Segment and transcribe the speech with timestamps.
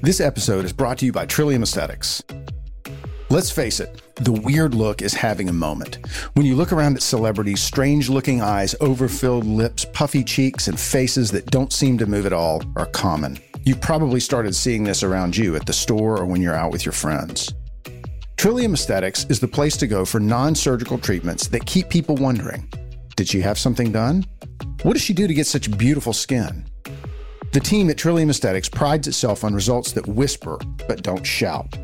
[0.00, 2.22] This episode is brought to you by Trillium Aesthetics.
[3.30, 5.98] Let's face it, the weird look is having a moment.
[6.34, 11.32] When you look around at celebrities, strange looking eyes, overfilled lips, puffy cheeks, and faces
[11.32, 13.40] that don't seem to move at all are common.
[13.64, 16.86] You've probably started seeing this around you at the store or when you're out with
[16.86, 17.52] your friends.
[18.36, 22.72] Trillium Aesthetics is the place to go for non surgical treatments that keep people wondering
[23.16, 24.24] Did she have something done?
[24.84, 26.66] What does she do to get such beautiful skin?
[27.50, 31.78] The team at Trillium Aesthetics prides itself on results that whisper but don't shout.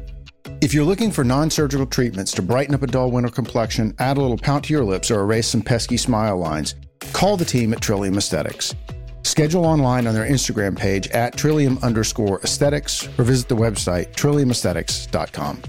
[0.60, 4.19] If you're looking for non surgical treatments to brighten up a dull winter complexion, add
[4.19, 6.74] a little pout to your lips, or erase some pesky smile lines,
[7.14, 8.74] call the team at Trillium Aesthetics.
[9.22, 15.62] Schedule online on their Instagram page at trillium underscore aesthetics or visit the website trilliumaesthetics.com.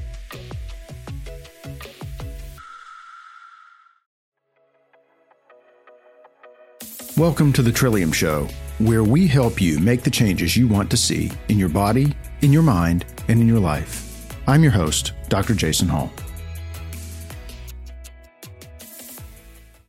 [7.17, 10.97] Welcome to the Trillium Show, where we help you make the changes you want to
[10.97, 14.35] see in your body, in your mind, and in your life.
[14.47, 15.55] I'm your host, Dr.
[15.55, 16.11] Jason Hall.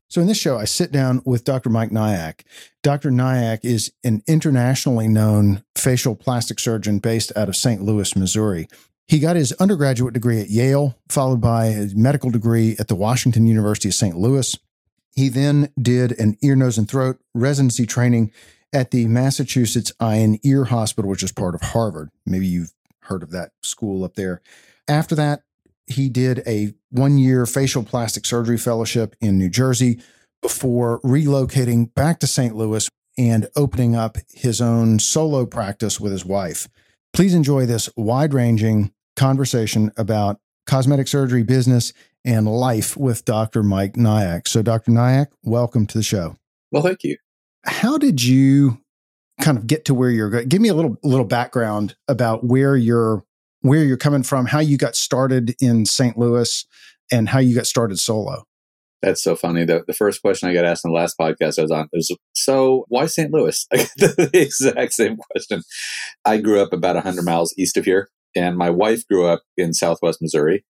[0.08, 1.68] So, in this show, I sit down with Dr.
[1.68, 2.40] Mike Nayak.
[2.82, 3.10] Dr.
[3.10, 7.82] Nayak is an internationally known facial plastic surgeon based out of St.
[7.82, 8.66] Louis, Missouri.
[9.08, 13.46] He got his undergraduate degree at Yale, followed by a medical degree at the Washington
[13.46, 14.16] University of St.
[14.16, 14.58] Louis.
[15.14, 18.32] He then did an ear, nose, and throat residency training
[18.72, 22.10] at the Massachusetts Eye and Ear Hospital, which is part of Harvard.
[22.24, 22.72] Maybe you've
[23.02, 24.42] heard of that school up there.
[24.88, 25.42] After that,
[25.86, 30.00] he did a one year facial plastic surgery fellowship in New Jersey
[30.42, 32.54] before relocating back to St.
[32.54, 36.68] Louis and opening up his own solo practice with his wife.
[37.12, 41.92] Please enjoy this wide ranging conversation about cosmetic surgery business
[42.24, 43.62] and life with Dr.
[43.62, 44.48] Mike Nayak.
[44.48, 44.90] So, Dr.
[44.90, 46.36] Nayak, welcome to the show.
[46.72, 47.16] Well, thank you.
[47.66, 48.78] How did you
[49.40, 50.48] kind of get to where you're going?
[50.48, 53.24] Give me a little little background about where you're
[53.60, 56.16] where you're coming from, how you got started in St.
[56.16, 56.64] Louis,
[57.10, 58.44] and how you got started solo.
[59.02, 59.64] That's so funny.
[59.64, 62.16] The, the first question I got asked in the last podcast I was on was,
[62.34, 63.30] so why St.
[63.30, 63.66] Louis?
[63.70, 65.62] the exact same question.
[66.24, 69.74] I grew up about 100 miles east of here, and my wife grew up in
[69.74, 70.64] southwest Missouri.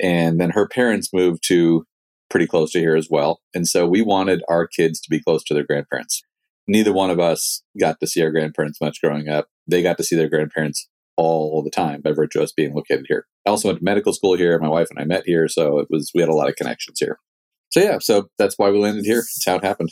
[0.00, 1.84] And then her parents moved to
[2.30, 3.40] pretty close to here as well.
[3.54, 6.22] And so we wanted our kids to be close to their grandparents.
[6.66, 9.48] Neither one of us got to see our grandparents much growing up.
[9.66, 13.06] They got to see their grandparents all the time by virtue of us being located
[13.08, 13.26] here.
[13.46, 14.58] I also went to medical school here.
[14.58, 15.46] My wife and I met here.
[15.48, 17.18] So it was, we had a lot of connections here.
[17.70, 19.18] So yeah, so that's why we landed here.
[19.18, 19.90] It's how it happened.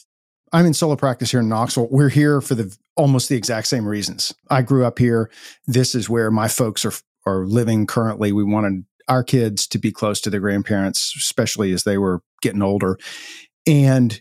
[0.53, 1.89] I'm in solo practice here in Knoxville.
[1.91, 4.35] We're here for the almost the exact same reasons.
[4.51, 5.31] I grew up here.
[5.67, 6.93] This is where my folks are
[7.25, 8.33] are living currently.
[8.33, 12.63] We wanted our kids to be close to their grandparents, especially as they were getting
[12.63, 12.99] older.
[13.67, 14.21] And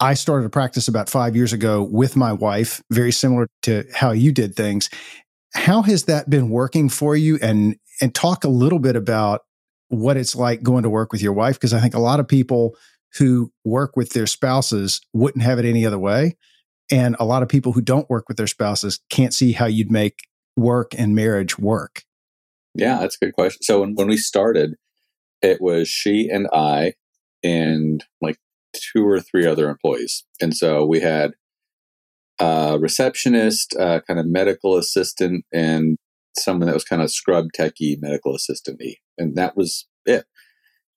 [0.00, 4.10] I started a practice about five years ago with my wife, very similar to how
[4.10, 4.90] you did things.
[5.54, 7.38] How has that been working for you?
[7.40, 9.42] And and talk a little bit about
[9.88, 12.26] what it's like going to work with your wife, because I think a lot of
[12.26, 12.74] people
[13.18, 16.36] who work with their spouses wouldn't have it any other way.
[16.90, 19.90] And a lot of people who don't work with their spouses can't see how you'd
[19.90, 20.20] make
[20.56, 22.02] work and marriage work.
[22.74, 23.62] Yeah, that's a good question.
[23.62, 24.74] So when, when we started,
[25.42, 26.94] it was she and I
[27.42, 28.38] and like
[28.72, 30.24] two or three other employees.
[30.40, 31.32] And so we had
[32.40, 35.96] a receptionist, uh, kind of medical assistant, and
[36.38, 38.80] someone that was kind of scrub techie medical assistant
[39.18, 40.24] And that was it.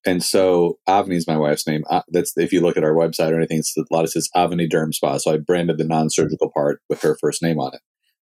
[0.06, 1.82] And so Avani is my wife's name.
[1.90, 4.30] Uh, that's if you look at our website or anything, it's a lot of says
[4.36, 5.18] Avani Derm Spa.
[5.18, 7.80] So I branded the non-surgical part with her first name on it.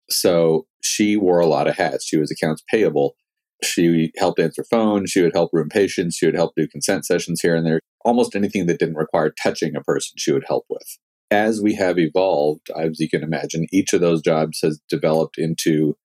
[0.09, 2.07] So she wore a lot of hats.
[2.07, 3.17] She was accounts payable.
[3.65, 5.11] She helped answer phones.
[5.11, 6.17] She would help room patients.
[6.17, 7.81] She would help do consent sessions here and there.
[8.05, 10.99] Almost anything that didn't require touching a person, she would help with.
[11.31, 15.97] As we have evolved, as you can imagine, each of those jobs has developed into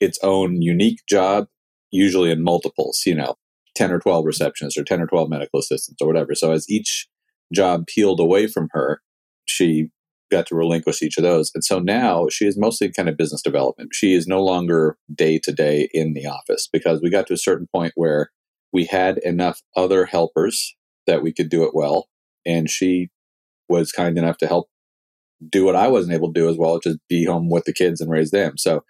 [0.00, 1.46] its own unique job,
[1.90, 3.36] usually in multiples, you know,
[3.76, 6.34] 10 or 12 receptionists or 10 or 12 medical assistants or whatever.
[6.34, 7.08] So as each
[7.54, 9.00] job peeled away from her,
[9.46, 9.90] she
[10.30, 11.50] got to relinquish each of those.
[11.54, 13.90] And so now she is mostly kind of business development.
[13.94, 17.38] She is no longer day to day in the office because we got to a
[17.38, 18.30] certain point where
[18.72, 20.74] we had enough other helpers
[21.06, 22.08] that we could do it well.
[22.44, 23.08] And she
[23.68, 24.68] was kind enough to help
[25.48, 28.00] do what I wasn't able to do as well, just be home with the kids
[28.00, 28.58] and raise them.
[28.58, 28.84] So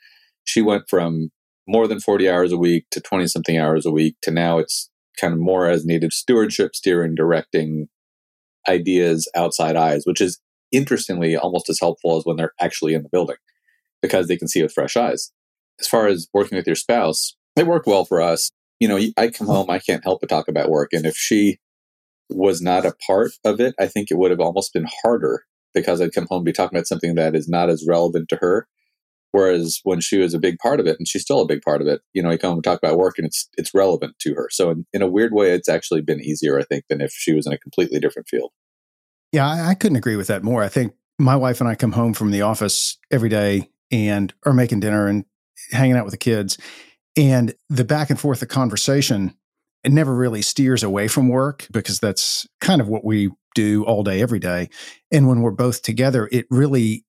[0.45, 1.31] she went from
[1.67, 4.91] more than 40 hours a week to 20 something hours a week to now it's
[5.21, 7.89] kind of more as needed stewardship, steering, directing
[8.69, 10.41] ideas outside eyes, which is
[10.73, 13.37] interestingly almost as helpful as when they're actually in the building
[14.03, 15.33] because they can see with fresh eyes.
[15.81, 18.51] As far as working with your spouse, it worked well for us.
[18.81, 20.93] You know, I come home, I can't help but talk about work.
[20.93, 21.59] And if she
[22.31, 25.45] was not a part of it, I think it would have almost been harder
[25.75, 28.37] because I'd come home and be talking about something that is not as relevant to
[28.37, 28.67] her.
[29.33, 31.83] Whereas when she was a big part of it, and she's still a big part
[31.83, 34.35] of it, you know, I come and talk about work, and it's it's relevant to
[34.35, 34.49] her.
[34.51, 37.35] So in, in a weird way, it's actually been easier, I think, than if she
[37.35, 38.53] was in a completely different field.
[39.33, 40.63] Yeah, I, I couldn't agree with that more.
[40.63, 44.53] I think my wife and I come home from the office every day and are
[44.53, 45.25] making dinner and
[45.71, 46.57] hanging out with the kids,
[47.17, 49.35] and the back and forth, the conversation,
[49.83, 54.05] it never really steers away from work because that's kind of what we do all
[54.05, 54.69] day, every day.
[55.11, 57.05] And when we're both together, it really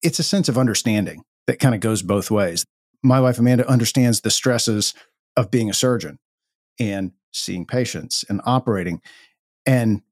[0.00, 2.64] it's a sense of understanding that kind of goes both ways.
[3.02, 4.94] My wife Amanda understands the stresses
[5.36, 6.18] of being a surgeon
[6.78, 9.00] and seeing patients and operating.
[9.66, 10.02] And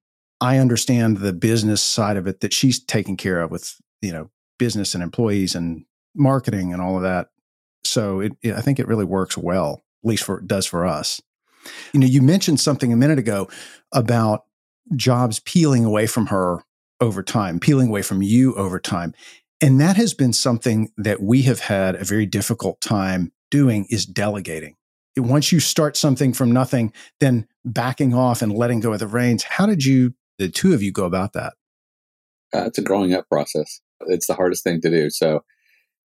[0.40, 4.30] I understand the business side of it that she's taking care of with, you know,
[4.58, 5.84] business and employees and
[6.14, 7.28] marketing and all of that.
[7.84, 10.84] So it, it, I think it really works well, at least for it does for
[10.84, 11.20] us.
[11.92, 13.48] You know, you mentioned something a minute ago
[13.92, 14.44] about
[14.94, 16.62] jobs peeling away from her
[17.00, 19.14] over time, peeling away from you over time.
[19.60, 24.06] And that has been something that we have had a very difficult time doing is
[24.06, 24.76] delegating.
[25.16, 29.42] Once you start something from nothing, then backing off and letting go of the reins.
[29.42, 31.54] How did you, the two of you, go about that?
[32.54, 33.80] Uh, it's a growing up process.
[34.06, 35.10] It's the hardest thing to do.
[35.10, 35.42] So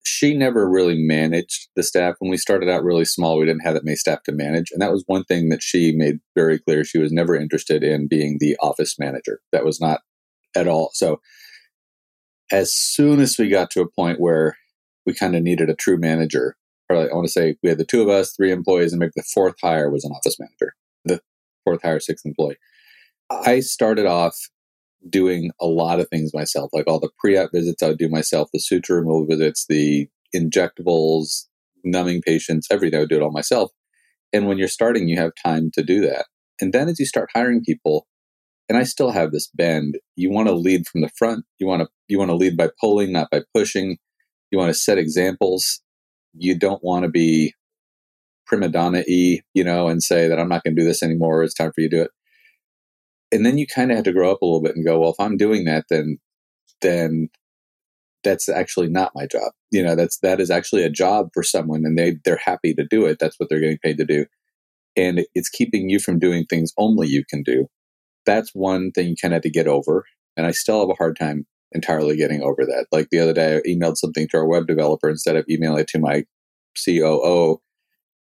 [0.05, 2.15] she never really managed the staff.
[2.19, 4.71] When we started out really small, we didn't have that many staff to manage.
[4.73, 6.85] And that was one thing that she made very clear.
[6.85, 9.41] She was never interested in being the office manager.
[9.53, 10.01] That was not
[10.57, 10.91] at all.
[10.95, 11.21] So
[12.51, 14.57] as soon as we got to a point where
[15.07, 16.57] we kind of needed a true manager,
[16.89, 19.13] or I want to say we had the two of us, three employees, and maybe
[19.15, 20.75] the fourth hire was an office manager,
[21.05, 21.21] the
[21.65, 22.57] fourth hire, sixth employee.
[23.31, 24.37] I started off
[25.09, 28.49] doing a lot of things myself, like all the pre-op visits I would do myself,
[28.53, 31.47] the suture removal visits, the injectables,
[31.85, 33.71] numbing patients, everything I would do it all myself.
[34.33, 36.27] And when you're starting, you have time to do that.
[36.61, 38.07] And then as you start hiring people,
[38.69, 39.99] and I still have this bend.
[40.15, 41.45] You want to lead from the front.
[41.59, 43.99] You want to you want to lead by pulling, not by pushing.
[44.53, 45.81] You want to set examples.
[46.35, 47.53] You don't want to be
[48.47, 51.43] prima donna y, you know, and say that I'm not going to do this anymore.
[51.43, 52.11] It's time for you to do it.
[53.33, 55.11] And then you kind of had to grow up a little bit and go, well,
[55.11, 56.19] if I'm doing that, then
[56.83, 57.29] then
[58.25, 59.53] that's actually not my job.
[59.71, 62.85] You know, that's that is actually a job for someone, and they they're happy to
[62.85, 63.19] do it.
[63.21, 64.27] That's what they're getting paid to do,
[64.97, 67.67] and it's keeping you from doing things only you can do
[68.27, 70.05] that's one thing you kind of had to get over.
[70.37, 72.87] And I still have a hard time entirely getting over that.
[72.93, 75.89] Like the other day, I emailed something to our web developer instead of emailing it
[75.89, 76.25] to my
[76.85, 77.61] COO.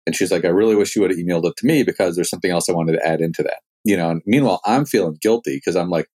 [0.06, 2.30] And she's like, I really wish you would have emailed it to me because there's
[2.30, 3.60] something else I wanted to add into that.
[3.86, 6.10] You know, and meanwhile, I'm feeling guilty because I'm like,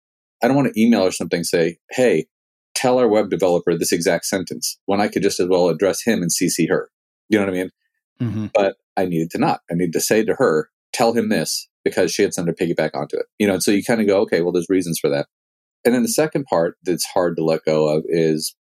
[0.43, 2.25] I don't want to email or something say, hey,
[2.75, 6.21] tell our web developer this exact sentence when I could just as well address him
[6.21, 6.89] and CC her.
[7.29, 7.71] You know what I mean?
[8.21, 8.45] Mm-hmm.
[8.53, 9.61] But I needed to not.
[9.71, 12.91] I need to say to her, tell him this because she had something to piggyback
[12.93, 13.27] onto it.
[13.37, 15.27] You know, and so you kind of go, okay, well, there's reasons for that.
[15.85, 18.55] And then the second part that's hard to let go of is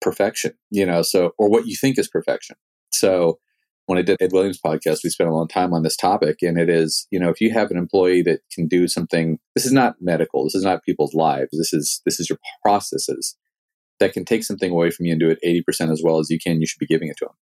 [0.00, 2.56] perfection, you know, so, or what you think is perfection.
[2.92, 3.38] So
[3.86, 6.38] when I did Ed Williams podcast, we spent a long time on this topic.
[6.42, 9.66] And it is, you know, if you have an employee that can do something, this
[9.66, 13.36] is not medical, this is not people's lives, this is, this is your processes
[14.00, 16.38] that can take something away from you and do it 80% as well as you
[16.38, 17.34] can, you should be giving it to them.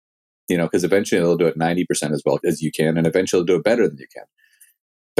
[0.49, 3.41] You know, because eventually they'll do it 90% as well as you can, and eventually
[3.41, 4.25] they'll do it better than you can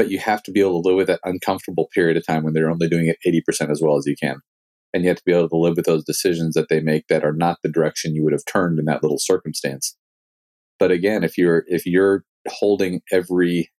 [0.01, 2.53] but you have to be able to live with that uncomfortable period of time when
[2.53, 4.37] they're only doing it 80% as well as you can.
[4.93, 7.23] And you have to be able to live with those decisions that they make that
[7.23, 9.95] are not the direction you would have turned in that little circumstance.
[10.81, 13.69] But again, if you're if you're holding every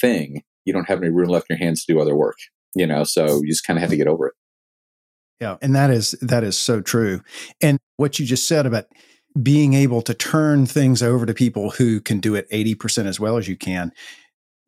[0.00, 2.38] thing, you don't have any room left in your hands to do other work.
[2.74, 4.34] You know, so you just kind of have to get over it.
[5.42, 7.20] Yeah, and that is that is so true.
[7.60, 8.86] And what you just said about
[9.42, 13.36] being able to turn things over to people who can do it 80% as well
[13.36, 13.92] as you can,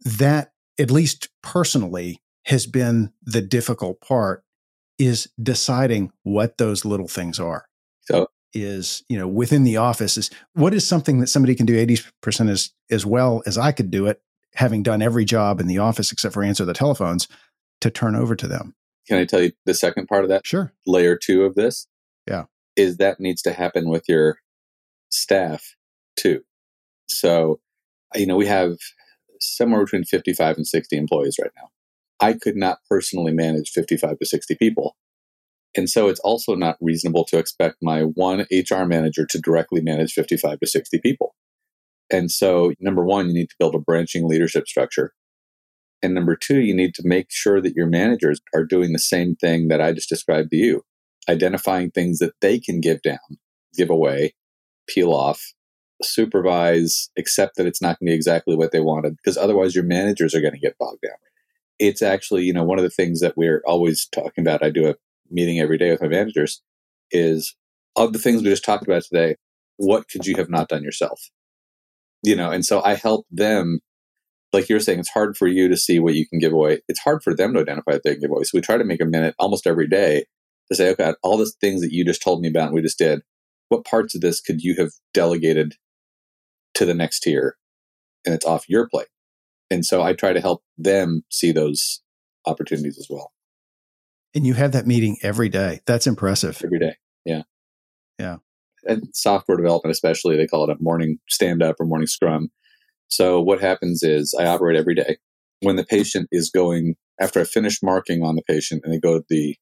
[0.05, 4.45] that at least personally, has been the difficult part
[4.99, 7.65] is deciding what those little things are.
[8.03, 11.75] So is, you know, within the office is what is something that somebody can do
[11.75, 14.23] 80% as as well as I could do it,
[14.55, 17.29] having done every job in the office except for answer the telephones
[17.81, 18.75] to turn over to them.
[19.07, 20.47] Can I tell you the second part of that?
[20.47, 20.73] Sure.
[20.87, 21.87] Layer two of this.
[22.27, 22.45] Yeah.
[22.77, 24.39] Is that needs to happen with your
[25.11, 25.77] staff
[26.17, 26.43] too.
[27.09, 27.61] So,
[28.15, 28.77] you know, we have
[29.41, 31.69] somewhere between 55 and 60 employees right now.
[32.21, 34.97] I could not personally manage 55 to 60 people.
[35.77, 40.13] And so it's also not reasonable to expect my one HR manager to directly manage
[40.13, 41.35] 55 to 60 people.
[42.11, 45.13] And so, number one, you need to build a branching leadership structure.
[46.03, 49.37] And number two, you need to make sure that your managers are doing the same
[49.37, 50.83] thing that I just described to you,
[51.29, 53.19] identifying things that they can give down,
[53.75, 54.35] give away,
[54.87, 55.55] peel off,
[56.03, 59.85] supervise, accept that it's not going to be exactly what they wanted, because otherwise your
[59.85, 61.17] managers are going to get bogged down.
[61.79, 64.63] It's actually, you know, one of the things that we're always talking about.
[64.63, 64.95] I do a
[65.35, 66.63] meeting every day with my managers
[67.11, 67.55] is
[67.97, 69.37] of the things we just talked about today.
[69.77, 71.21] what could you have not done yourself?
[72.23, 73.81] You know, and so I help them.
[74.53, 76.81] Like you're saying, it's hard for you to see what you can give away.
[76.89, 78.45] It's hard for them to identify that they can give away.
[78.45, 80.27] So we try to make a minute almost every day
[80.71, 82.99] to say, okay, all the things that you just told me about and we just
[82.99, 83.23] did,
[83.69, 85.75] what parts of this could you have delegated
[86.75, 87.57] to the next tier
[88.25, 89.09] and it's off your plate?
[89.71, 92.01] And so I try to help them see those
[92.47, 93.33] opportunities as well.
[94.35, 95.81] And you have that meeting every day.
[95.87, 96.61] That's impressive.
[96.65, 96.97] Every day.
[97.25, 97.43] Yeah.
[98.19, 98.37] Yeah.
[98.85, 102.51] And software development, especially, they call it a morning stand up or morning scrum.
[103.09, 105.19] So what happens is I operate every day.
[105.61, 109.19] When the patient is going, after I finish marking on the patient and they go
[109.19, 109.57] to the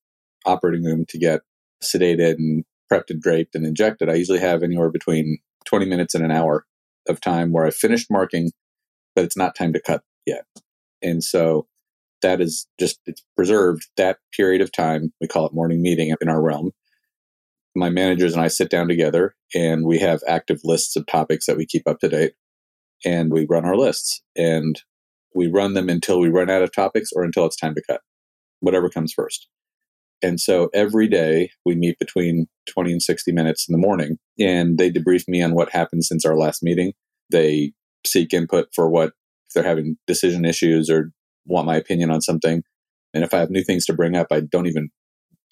[0.46, 1.42] operating room to get
[1.82, 6.24] sedated and prepped and draped and injected, I usually have anywhere between 20 minutes and
[6.24, 6.64] an hour
[7.08, 8.50] of time where I finished marking,
[9.14, 10.44] but it's not time to cut yet.
[11.02, 11.66] And so
[12.22, 15.12] that is just it's preserved that period of time.
[15.20, 16.72] We call it morning meeting in our realm.
[17.74, 21.56] My managers and I sit down together and we have active lists of topics that
[21.56, 22.32] we keep up to date
[23.04, 24.80] and we run our lists and
[25.34, 28.02] we run them until we run out of topics or until it's time to cut,
[28.60, 29.48] whatever comes first.
[30.22, 34.78] And so every day we meet between 20 and 60 minutes in the morning and
[34.78, 36.92] they debrief me on what happened since our last meeting.
[37.30, 37.72] They
[38.06, 39.12] seek input for what,
[39.46, 41.10] if they're having decision issues or
[41.46, 42.62] want my opinion on something.
[43.14, 44.90] And if I have new things to bring up, I don't even,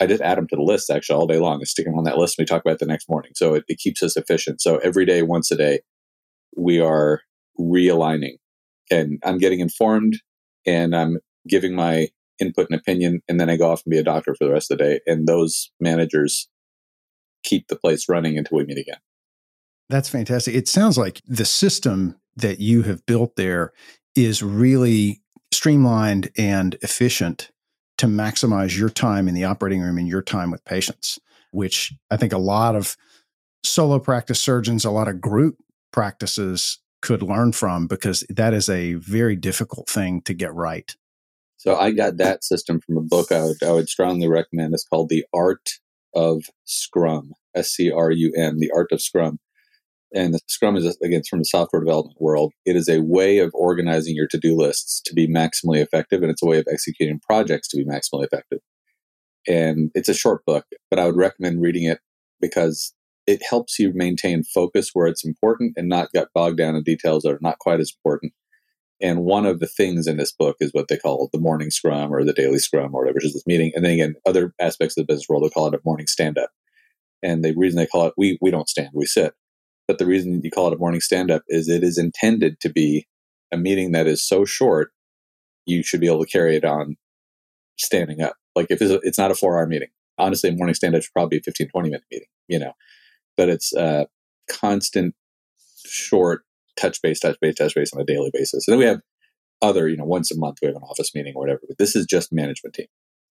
[0.01, 2.05] I just add them to the list actually all day long and stick them on
[2.05, 2.39] that list.
[2.39, 3.33] And we talk about it the next morning.
[3.35, 4.61] So it, it keeps us efficient.
[4.61, 5.81] So every day, once a day,
[6.57, 7.21] we are
[7.59, 8.37] realigning
[8.91, 10.19] and I'm getting informed
[10.67, 11.19] and I'm
[11.49, 12.09] giving my
[12.41, 14.71] input and opinion, and then I go off and be a doctor for the rest
[14.71, 15.01] of the day.
[15.07, 16.49] And those managers
[17.43, 18.99] keep the place running until we meet again.
[19.89, 20.55] That's fantastic.
[20.55, 23.73] It sounds like the system that you have built there
[24.15, 25.21] is really
[25.53, 27.51] streamlined and efficient
[27.99, 31.19] to maximize your time in the operating room and your time with patients,
[31.51, 32.97] which I think a lot of
[33.65, 35.57] solo practice surgeons, a lot of group
[35.93, 40.95] practices could learn from because that is a very difficult thing to get right.
[41.57, 44.73] So I got that system from a book I would, I would strongly recommend.
[44.73, 45.69] It's called The Art
[46.15, 49.39] of Scrum, S C R U M, The Art of Scrum.
[50.13, 52.53] And the Scrum is, again, from the software development world.
[52.67, 56.31] It is a way of organizing your to do lists to be maximally effective, and
[56.31, 58.59] it's a way of executing projects to be maximally effective.
[59.47, 62.01] And it's a short book, but I would recommend reading it
[62.41, 62.93] because
[63.27, 67.23] it helps you maintain focus where it's important and not get bogged down in details
[67.23, 68.33] that are not quite as important.
[69.01, 72.13] And one of the things in this book is what they call the morning scrum
[72.13, 73.73] or the daily scrum or whatever, which is this meeting.
[73.75, 76.37] And then again, other aspects of the business world, they call it a morning stand
[76.37, 76.51] up.
[77.23, 79.33] And the reason they call it, we, we don't stand, we sit.
[79.91, 82.69] But the reason you call it a morning stand up is it is intended to
[82.69, 83.09] be
[83.51, 84.93] a meeting that is so short,
[85.67, 86.97] you should be able to carry it on
[87.77, 88.37] standing up.
[88.55, 91.03] Like if it's, a, it's not a four hour meeting, honestly, a morning stand up
[91.03, 92.73] should probably be a 15, 20 minute meeting, you know,
[93.37, 94.07] but it's a
[94.49, 95.17] constant,
[95.85, 96.43] short,
[96.79, 98.69] touch base, touch base, touch base on a daily basis.
[98.69, 99.01] And then we have
[99.61, 101.63] other, you know, once a month we have an office meeting or whatever.
[101.67, 102.87] But this is just management team.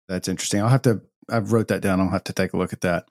[0.10, 0.62] That's interesting.
[0.62, 1.00] I'll have to.
[1.30, 2.01] I've wrote that down.
[2.01, 3.06] I'll have to take a look at that.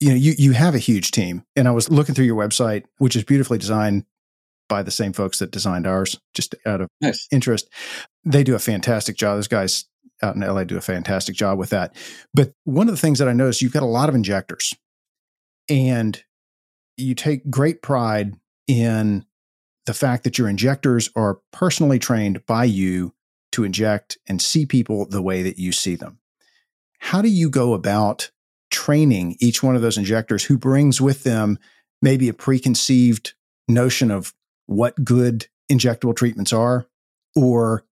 [0.00, 2.84] You know, you you have a huge team, and I was looking through your website,
[2.98, 4.04] which is beautifully designed
[4.68, 7.26] by the same folks that designed ours, just out of nice.
[7.32, 7.68] interest.
[8.24, 9.36] They do a fantastic job.
[9.36, 9.86] Those guys
[10.22, 11.94] out in LA do a fantastic job with that.
[12.34, 14.74] But one of the things that I noticed, you've got a lot of injectors,
[15.68, 16.22] and
[16.96, 18.34] you take great pride
[18.66, 19.24] in
[19.86, 23.14] the fact that your injectors are personally trained by you
[23.52, 26.18] to inject and see people the way that you see them.
[26.98, 28.30] How do you go about
[28.78, 31.58] training each one of those injectors who brings with them
[32.00, 33.34] maybe a preconceived
[33.66, 34.32] notion of
[34.66, 36.86] what good injectable treatments are
[37.34, 37.84] or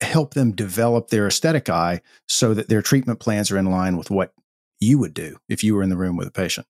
[0.00, 4.10] help them develop their aesthetic eye so that their treatment plans are in line with
[4.10, 4.32] what
[4.80, 6.66] you would do if you were in the room with a patient?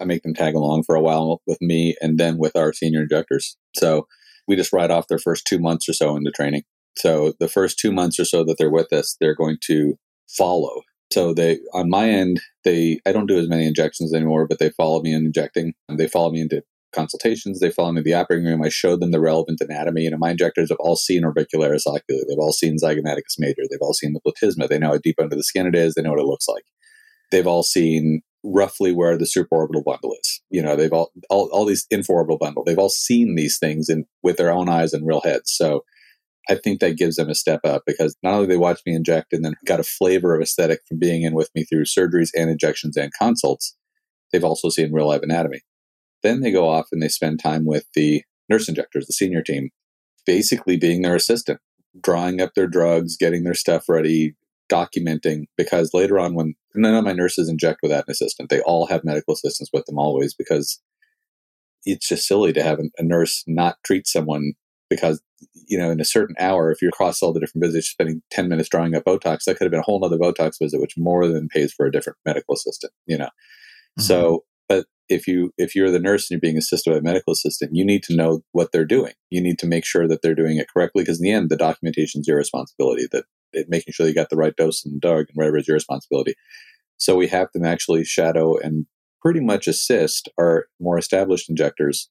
[0.00, 3.02] I make them tag along for a while with me and then with our senior
[3.02, 3.56] injectors.
[3.74, 4.06] So
[4.46, 6.62] we just ride off their first two months or so into training.
[6.96, 10.82] So the first two months or so that they're with us, they're going to follow.
[11.12, 14.70] So they, on my end, they, I don't do as many injections anymore, but they
[14.70, 15.72] follow me in injecting.
[15.88, 16.62] They follow me into
[16.94, 17.60] consultations.
[17.60, 18.62] They follow me to the operating room.
[18.62, 20.02] I show them the relevant anatomy.
[20.02, 22.24] You know, my injectors have all seen orbicularis oculi.
[22.28, 23.62] They've all seen zygomaticus major.
[23.70, 24.68] They've all seen the platysma.
[24.68, 25.94] They know how deep under the skin it is.
[25.94, 26.64] They know what it looks like.
[27.30, 30.40] They've all seen roughly where the supraorbital bundle is.
[30.50, 34.04] You know, they've all, all, all these infraorbital bundle, they've all seen these things in
[34.22, 35.52] with their own eyes and real heads.
[35.52, 35.84] So
[36.48, 39.32] I think that gives them a step up because not only they watch me inject
[39.32, 42.48] and then got a flavor of aesthetic from being in with me through surgeries and
[42.50, 43.76] injections and consults,
[44.32, 45.60] they've also seen real life anatomy.
[46.22, 49.70] Then they go off and they spend time with the nurse injectors, the senior team,
[50.24, 51.60] basically being their assistant,
[52.00, 54.36] drawing up their drugs, getting their stuff ready,
[54.68, 58.86] documenting because later on when none of my nurses inject without an assistant they all
[58.86, 60.80] have medical assistants with them always because
[61.84, 64.54] it's just silly to have a nurse not treat someone
[64.88, 65.20] because
[65.66, 68.48] you know in a certain hour if you're across all the different visits spending 10
[68.48, 71.26] minutes drawing up botox that could have been a whole other botox visit which more
[71.26, 73.26] than pays for a different medical assistant you know?
[73.26, 74.02] Mm-hmm.
[74.02, 77.32] so but if you if you're the nurse and you're being assisted by a medical
[77.32, 79.12] assistant you need to know what they're doing.
[79.30, 81.56] You need to make sure that they're doing it correctly because in the end the
[81.56, 85.26] documentation is your responsibility that it, making sure you got the right dose and dog
[85.28, 86.34] and whatever is your responsibility.
[86.98, 88.86] So we have them actually shadow and
[89.22, 92.10] pretty much assist our more established injectors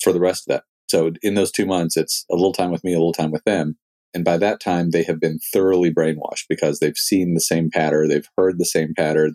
[0.00, 2.84] for the rest of that so in those two months, it's a little time with
[2.84, 3.78] me, a little time with them.
[4.12, 8.08] And by that time, they have been thoroughly brainwashed because they've seen the same pattern,
[8.08, 9.34] they've heard the same pattern.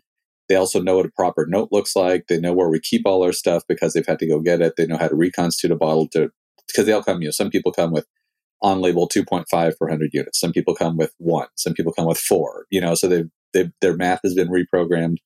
[0.49, 2.27] They also know what a proper note looks like.
[2.29, 4.75] They know where we keep all our stuff because they've had to go get it.
[4.77, 6.29] They know how to reconstitute a bottle to
[6.67, 7.21] because they all come.
[7.23, 8.05] You know, some people come with
[8.61, 10.39] on label 2.5 per 100 units.
[10.39, 11.47] Some people come with one.
[11.55, 12.65] Some people come with four.
[12.69, 15.17] You know, so they've, they've their math has been reprogrammed.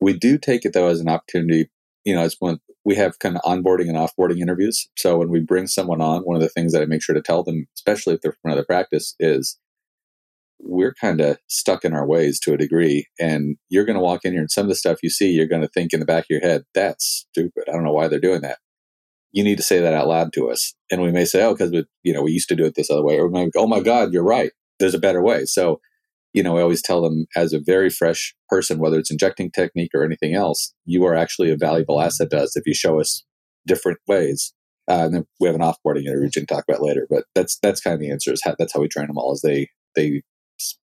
[0.00, 1.68] We do take it though as an opportunity.
[2.04, 4.88] You know, it's one we have kind of onboarding and offboarding interviews.
[4.96, 7.20] So when we bring someone on, one of the things that I make sure to
[7.20, 9.58] tell them, especially if they're from another practice, is
[10.60, 13.08] we're kind of stuck in our ways to a degree.
[13.18, 15.48] And you're going to walk in here and some of the stuff you see, you're
[15.48, 17.64] going to think in the back of your head, that's stupid.
[17.68, 18.58] I don't know why they're doing that.
[19.32, 20.72] You need to say that out loud to us.
[20.88, 22.88] And we may say, oh, because we, you know, we used to do it this
[22.88, 23.18] other way.
[23.18, 24.52] Or we might go, oh my God, you're right.
[24.78, 25.44] There's a better way.
[25.44, 25.80] So
[26.36, 29.92] you know, I always tell them as a very fresh person, whether it's injecting technique
[29.94, 33.24] or anything else, you are actually a valuable asset to us if you show us
[33.66, 34.52] different ways.
[34.86, 37.58] Uh, and then we have an offboarding interview we can talk about later, but that's
[37.60, 38.32] that's kind of the answer.
[38.32, 39.32] Is how, that's how we train them all.
[39.32, 40.22] Is they they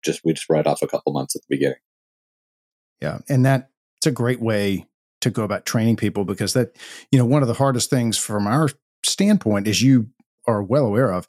[0.03, 1.77] just we just write off a couple months at the beginning.
[2.99, 4.87] Yeah, and that it's a great way
[5.21, 6.75] to go about training people because that
[7.11, 8.69] you know one of the hardest things from our
[9.05, 10.07] standpoint, is you
[10.47, 11.27] are well aware of,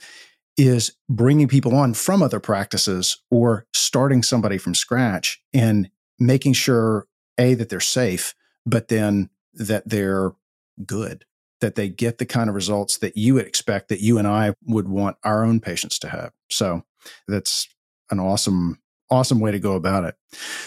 [0.56, 7.06] is bringing people on from other practices or starting somebody from scratch and making sure
[7.38, 8.34] a that they're safe
[8.66, 10.32] but then that they're
[10.87, 11.25] good
[11.61, 14.54] that they get the kind of results that you would expect that you and I
[14.66, 16.31] would want our own patients to have.
[16.50, 16.83] So
[17.26, 17.68] that's
[18.11, 20.14] an awesome awesome way to go about it.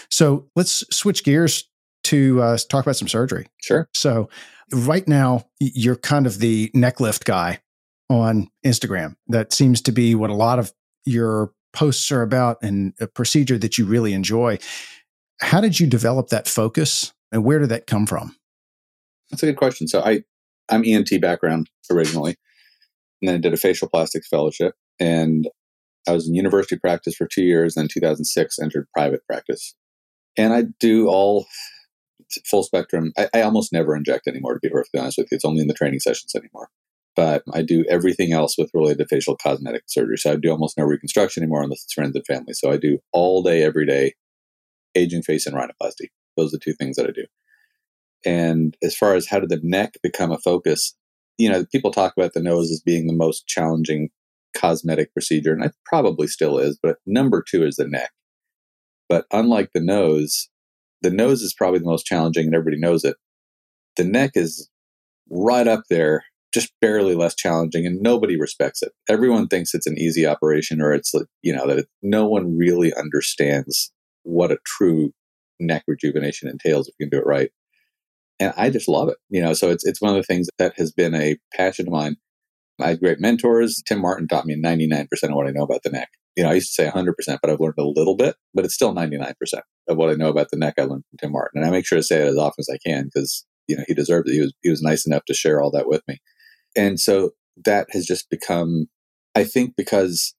[0.10, 1.70] So let's switch gears
[2.06, 3.48] to uh, talk about some surgery.
[3.62, 3.90] Sure.
[3.94, 4.30] So
[4.72, 7.60] right now you're kind of the neck lift guy
[8.10, 9.16] on Instagram.
[9.28, 10.74] That seems to be what a lot of
[11.06, 14.58] your posts are about and a procedure that you really enjoy.
[15.42, 18.36] How did you develop that focus and where did that come from?
[19.30, 19.88] That's a good question.
[19.88, 20.24] So I
[20.70, 22.36] I'm ENT background originally,
[23.22, 25.48] and then I did a facial plastics fellowship, and
[26.08, 27.76] I was in university practice for two years.
[27.76, 29.76] Then 2006 entered private practice,
[30.38, 31.46] and I do all
[32.46, 33.12] full spectrum.
[33.18, 34.54] I, I almost never inject anymore.
[34.54, 36.70] To be perfectly honest with you, it's only in the training sessions anymore
[37.18, 40.18] but I do everything else with related facial cosmetic surgery.
[40.18, 42.54] So I do almost no reconstruction anymore unless it's friends and family.
[42.54, 44.14] So I do all day, every day,
[44.96, 46.10] aging face and rhinoplasty.
[46.38, 47.26] Those are the two things that I do.
[48.24, 50.96] And as far as how did the neck become a focus,
[51.40, 54.10] you know, people talk about the nose as being the most challenging
[54.56, 58.12] cosmetic procedure, and it probably still is, but number two is the neck.
[59.10, 60.50] But unlike the nose,
[61.02, 63.16] the nose is probably the most challenging and everybody knows it.
[63.96, 64.70] The neck is
[65.30, 68.92] right up there just barely less challenging and nobody respects it.
[69.10, 72.94] Everyone thinks it's an easy operation or it's, you know, that it, no one really
[72.94, 73.92] understands
[74.24, 75.12] what a true
[75.60, 77.52] neck rejuvenation entails if you can do it right.
[78.40, 80.74] And I just love it, you know, so it's, it's one of the things that
[80.78, 82.18] has been a passion of mine.
[82.80, 83.82] I had great mentors.
[83.88, 86.10] Tim Marten taught me 99% of what I know about the neck.
[86.36, 88.76] You know, I used to say 100%, but I've learned a little bit, but it's
[88.76, 89.34] still 99%
[89.88, 91.60] of what I know about the neck I learned from Tim Marten.
[91.60, 93.84] And I make sure to say it as often as I can because, you know,
[93.88, 94.34] he deserved it.
[94.34, 96.20] He was, he was nice enough to share all that with me.
[96.78, 97.32] And so
[97.66, 98.88] that has just become,
[99.36, 100.36] I think, because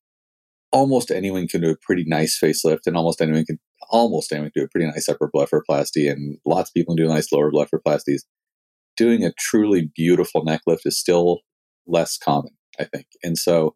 [0.72, 3.58] almost anyone can do a pretty nice facelift and almost anyone can
[3.90, 7.10] almost anyone can do a pretty nice upper blepharoplasty and lots of people can do
[7.10, 8.22] nice lower blepharoplasties.
[8.96, 11.40] Doing a truly beautiful neck lift is still
[11.86, 13.06] less common, I think.
[13.22, 13.74] And so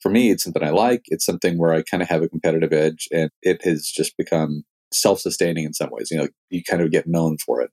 [0.00, 1.02] for me, it's something I like.
[1.06, 4.64] It's something where I kind of have a competitive edge and it has just become
[4.92, 6.08] self-sustaining in some ways.
[6.10, 7.70] You know, you kind of get known for it.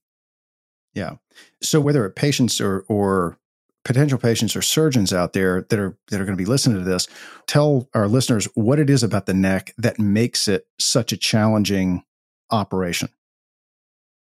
[0.94, 1.16] Yeah.
[1.62, 3.40] So whether patients or or
[3.84, 6.90] potential patients or surgeons out there that are that are going to be listening to
[6.90, 7.08] this
[7.48, 12.04] tell our listeners what it is about the neck that makes it such a challenging
[12.52, 13.10] operation.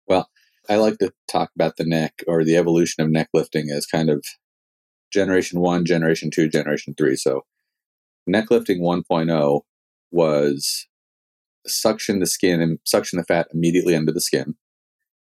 [0.06, 0.28] Well
[0.68, 4.10] i like to talk about the neck or the evolution of neck lifting as kind
[4.10, 4.24] of
[5.12, 7.44] generation 1 generation 2 generation 3 so
[8.26, 9.60] neck lifting 1.0
[10.10, 10.86] was
[11.66, 14.56] suction the skin and suction the fat immediately under the skin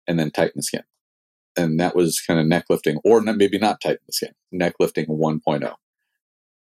[0.06, 0.82] and then tighten the skin
[1.56, 5.06] and that was kind of neck lifting, or maybe not tighten the skin, neck lifting
[5.06, 5.74] 1.0.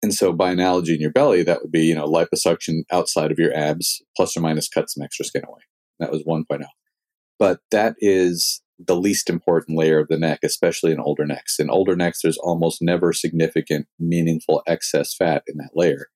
[0.03, 3.39] And so, by analogy, in your belly, that would be you know liposuction outside of
[3.39, 5.63] your abs, plus or minus cut some extra skin away.
[5.99, 6.65] That was 1.0.
[7.39, 11.59] But that is the least important layer of the neck, especially in older necks.
[11.59, 16.09] In older necks, there's almost never significant, meaningful excess fat in that layer.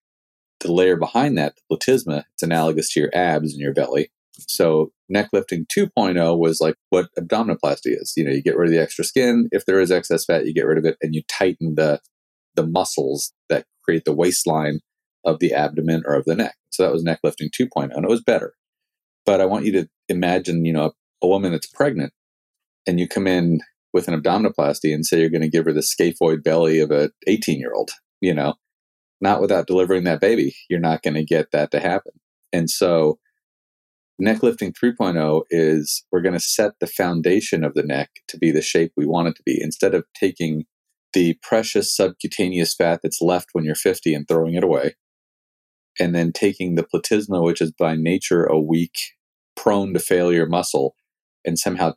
[0.61, 4.11] The layer behind that, the platysma, it's analogous to your abs in your belly.
[4.38, 8.12] So neck lifting 2.0 was like what abdominoplasty is.
[8.16, 9.48] You know, you get rid of the extra skin.
[9.51, 12.01] If there is excess fat, you get rid of it and you tighten the
[12.55, 14.81] the muscles that create the waistline
[15.24, 16.57] of the abdomen or of the neck.
[16.70, 18.55] So that was neck lifting 2.0 and it was better.
[19.24, 22.12] But I want you to imagine, you know, a, a woman that's pregnant
[22.87, 23.61] and you come in
[23.92, 27.11] with an abdominoplasty and say you're going to give her the scaphoid belly of a
[27.27, 28.55] 18 year old, you know,
[29.20, 30.55] not without delivering that baby.
[30.68, 32.12] You're not going to get that to happen.
[32.53, 33.18] And so
[34.18, 38.50] neck lifting 3.0 is we're going to set the foundation of the neck to be
[38.50, 39.59] the shape we want it to be.
[39.61, 40.64] Instead of taking
[41.12, 44.94] the precious subcutaneous fat that's left when you're 50 and throwing it away
[45.98, 48.98] and then taking the platysma which is by nature a weak
[49.57, 50.94] prone to failure muscle
[51.44, 51.92] and somehow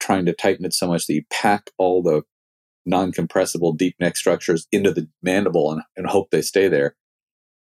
[0.00, 2.22] trying to tighten it so much that you pack all the
[2.86, 6.96] non-compressible deep neck structures into the mandible and, and hope they stay there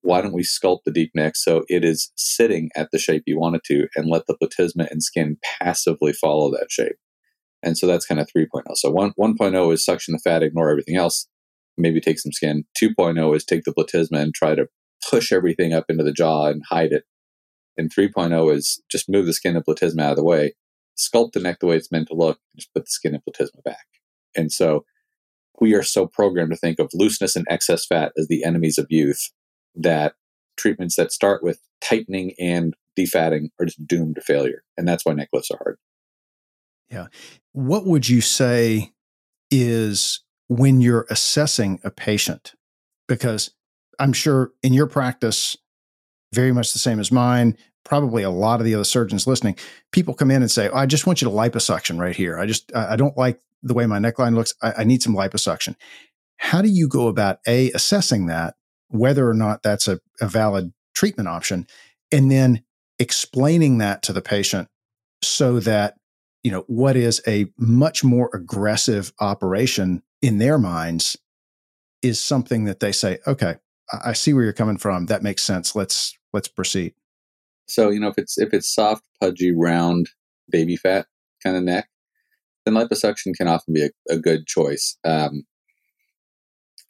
[0.02, 3.40] why don't we sculpt the deep neck so it is sitting at the shape you
[3.40, 6.96] want it to and let the platysma and skin passively follow that shape.
[7.64, 10.96] And so that's kind of 3.0 so 1, 1.0 is suction the fat ignore everything
[10.96, 11.28] else.
[11.78, 12.66] Maybe take some skin.
[12.82, 14.68] 2.0 is take the platysma and try to
[15.10, 17.04] push everything up into the jaw and hide it.
[17.78, 20.54] And 3.0 is just move the skin and platysma out of the way.
[20.98, 23.24] Sculpt the neck the way it's meant to look, and just put the skin and
[23.24, 23.86] platysma back.
[24.36, 24.84] And so
[25.60, 28.88] we are so programmed to think of looseness and excess fat as the enemies of
[28.90, 29.32] youth
[29.76, 30.14] that
[30.58, 34.64] treatments that start with tightening and defatting are just doomed to failure.
[34.78, 35.78] And that's why neck lifts are hard.
[36.90, 37.08] Yeah.
[37.54, 38.92] What would you say
[39.50, 42.54] is when you're assessing a patient?
[43.08, 43.52] Because
[44.00, 45.56] I'm sure in your practice,
[46.34, 49.58] very much the same as mine, probably a lot of the other surgeons listening,
[49.92, 52.38] people come in and say, oh, I just want you to liposuction right here.
[52.38, 54.54] I just, I don't like the way my neckline looks.
[54.62, 55.76] I, I need some liposuction.
[56.38, 58.56] How do you go about A, assessing that,
[58.92, 61.68] whether or not that's a, a valid treatment option,
[62.12, 62.64] and then
[63.00, 64.68] explaining that to the patient
[65.24, 65.96] so that,
[66.44, 71.18] you know, what is a much more aggressive operation in their minds
[72.02, 73.56] is something that they say, okay,
[74.04, 75.08] I see where you're coming from.
[75.08, 75.76] That makes sense.
[75.76, 76.94] Let's let's proceed.
[77.68, 80.10] So you know, if it's if it's soft, pudgy, round,
[80.50, 81.08] baby fat
[81.44, 81.90] kind of neck,
[82.66, 84.98] then liposuction can often be a, a good choice.
[85.04, 85.44] Um,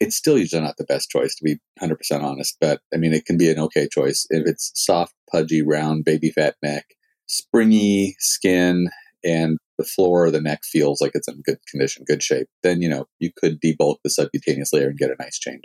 [0.02, 3.24] it's still usually not the best choice to be 100% honest, but I mean, it
[3.24, 6.86] can be an okay choice if it's soft, pudgy, round, baby fat neck,
[7.26, 8.88] springy skin,
[9.24, 12.48] and the floor of the neck feels like it's in good condition, good shape.
[12.64, 15.62] Then you know you could debulk the subcutaneous layer and get a nice change.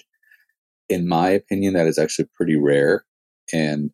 [0.88, 3.06] In my opinion, that is actually pretty rare,
[3.52, 3.90] and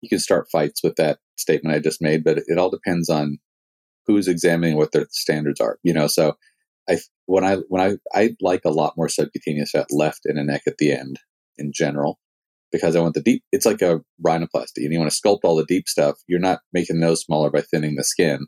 [0.00, 3.38] you can start fights with that statement I just made, but it all depends on
[4.06, 5.78] who's examining what their standards are.
[5.82, 6.38] You know, so
[6.88, 6.96] I
[7.32, 10.62] when I when I I like a lot more subcutaneous fat left in a neck
[10.66, 11.18] at the end
[11.56, 12.18] in general
[12.70, 13.42] because I want the deep.
[13.52, 16.16] It's like a rhinoplasty, and you want to sculpt all the deep stuff.
[16.28, 18.46] You're not making the nose smaller by thinning the skin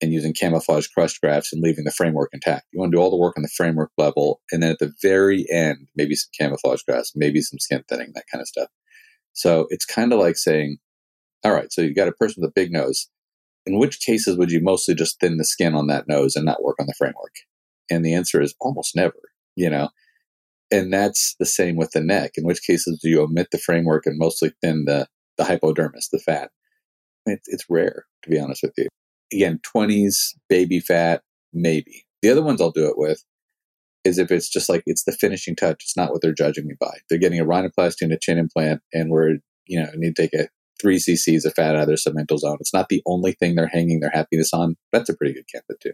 [0.00, 2.66] and using camouflage crushed grafts and leaving the framework intact.
[2.72, 4.94] You want to do all the work on the framework level, and then at the
[5.02, 8.68] very end, maybe some camouflage grafts, maybe some skin thinning, that kind of stuff.
[9.34, 10.78] So it's kind of like saying,
[11.44, 13.10] all right, so you got a person with a big nose.
[13.66, 16.62] In which cases would you mostly just thin the skin on that nose and not
[16.62, 17.32] work on the framework?
[17.90, 19.20] And the answer is almost never,
[19.54, 19.90] you know?
[20.70, 22.32] And that's the same with the neck.
[22.36, 25.06] In which cases do you omit the framework and mostly thin the,
[25.38, 26.50] the hypodermis, the fat?
[27.26, 28.88] It's, it's rare, to be honest with you.
[29.32, 31.22] Again, 20s, baby fat,
[31.52, 32.04] maybe.
[32.22, 33.22] The other ones I'll do it with
[34.06, 35.82] is if it's just like it's the finishing touch.
[35.82, 36.98] It's not what they're judging me by.
[37.08, 40.34] They're getting a rhinoplasty and a chin implant, and we're you know need to take
[40.34, 40.48] a
[40.80, 42.58] three cc's of fat out of their submental zone.
[42.60, 44.76] It's not the only thing they're hanging their happiness on.
[44.92, 45.92] That's a pretty good candidate too.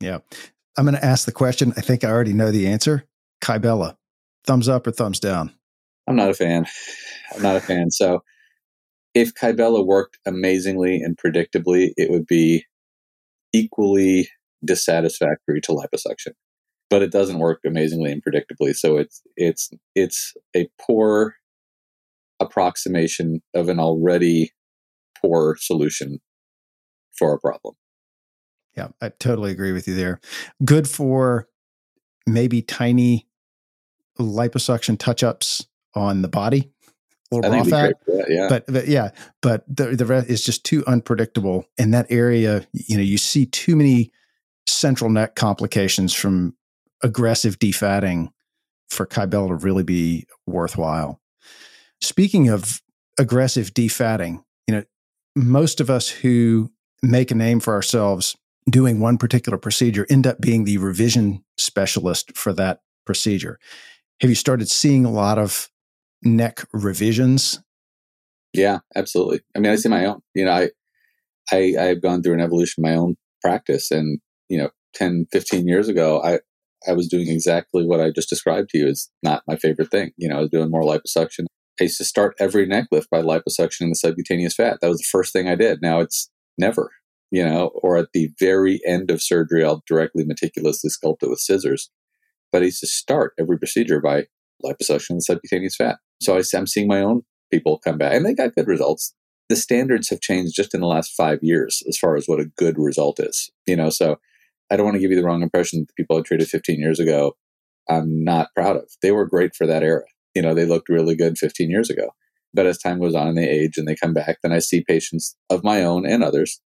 [0.00, 0.18] Yeah,
[0.76, 1.72] I'm going to ask the question.
[1.76, 3.04] I think I already know the answer.
[3.42, 3.96] Kybella,
[4.44, 5.52] thumbs up or thumbs down?
[6.06, 6.66] I'm not a fan.
[7.34, 7.90] I'm not a fan.
[7.90, 8.22] So
[9.14, 12.64] if Kybella worked amazingly and predictably, it would be
[13.52, 14.28] equally
[14.64, 16.32] dissatisfactory to liposuction
[16.92, 18.76] but it doesn't work amazingly and predictably.
[18.76, 21.36] So it's it's it's a poor
[22.38, 24.52] approximation of an already
[25.18, 26.18] poor solution
[27.16, 27.76] for a problem.
[28.76, 30.20] Yeah, I totally agree with you there.
[30.64, 31.48] Good for
[32.26, 33.26] maybe tiny
[34.18, 36.70] liposuction touch ups on the body,
[37.30, 37.94] little bra fat.
[38.28, 38.46] yeah.
[38.48, 42.66] But, but yeah, but the the rest is just too unpredictable in that area.
[42.72, 44.10] You know, you see too many
[44.66, 46.54] central neck complications from
[47.02, 48.28] aggressive defatting
[48.88, 51.20] for Kybella to really be worthwhile.
[52.00, 52.80] Speaking of
[53.18, 54.84] aggressive defatting, you know,
[55.34, 56.70] most of us who
[57.02, 58.36] make a name for ourselves
[58.70, 63.58] doing one particular procedure end up being the revision specialist for that procedure.
[64.20, 65.68] Have you started seeing a lot of
[66.22, 67.60] neck revisions?
[68.52, 69.40] Yeah, absolutely.
[69.56, 70.20] I mean, I see my own.
[70.34, 70.70] You know, I
[71.50, 75.66] I I've gone through an evolution of my own practice and, you know, 10, 15
[75.66, 76.40] years ago, I
[76.86, 80.12] I was doing exactly what I just described to you is not my favorite thing.
[80.16, 81.46] You know, I was doing more liposuction.
[81.80, 84.78] I used to start every neck lift by liposuction liposuctioning the subcutaneous fat.
[84.80, 85.80] That was the first thing I did.
[85.80, 86.90] Now it's never,
[87.32, 91.40] you know, or at the very end of surgery, I'll directly meticulously sculpt it with
[91.40, 91.90] scissors.
[92.52, 94.26] But I used to start every procedure by
[94.62, 95.96] liposuction the subcutaneous fat.
[96.20, 99.14] So I, I'm seeing my own people come back and they got good results.
[99.48, 102.50] The standards have changed just in the last five years as far as what a
[102.58, 104.20] good result is, you know, so
[104.70, 106.78] I don't want to give you the wrong impression that the people I treated 15
[106.78, 107.36] years ago,
[107.88, 108.90] I'm not proud of.
[109.00, 110.04] They were great for that era.
[110.34, 112.10] You know, they looked really good 15 years ago.
[112.54, 114.84] But as time goes on and they age and they come back, then I see
[114.86, 116.60] patients of my own and others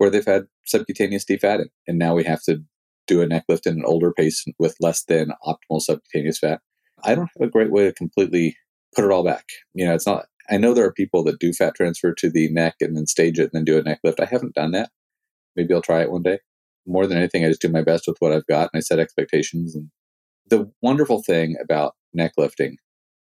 [0.00, 1.68] where they've had subcutaneous defatting.
[1.86, 2.62] And now we have to
[3.06, 6.60] do a neck lift in an older patient with less than optimal subcutaneous fat.
[7.04, 8.56] I don't have a great way to completely
[8.94, 9.46] put it all back.
[9.74, 12.50] You know, it's not, I know there are people that do fat transfer to the
[12.50, 14.20] neck and then stage it and then do a neck lift.
[14.20, 14.90] I haven't done that.
[15.56, 16.38] Maybe I'll try it one day
[16.86, 18.98] more than anything, I just do my best with what I've got and I set
[18.98, 19.74] expectations.
[19.74, 19.90] And
[20.48, 22.76] the wonderful thing about neck lifting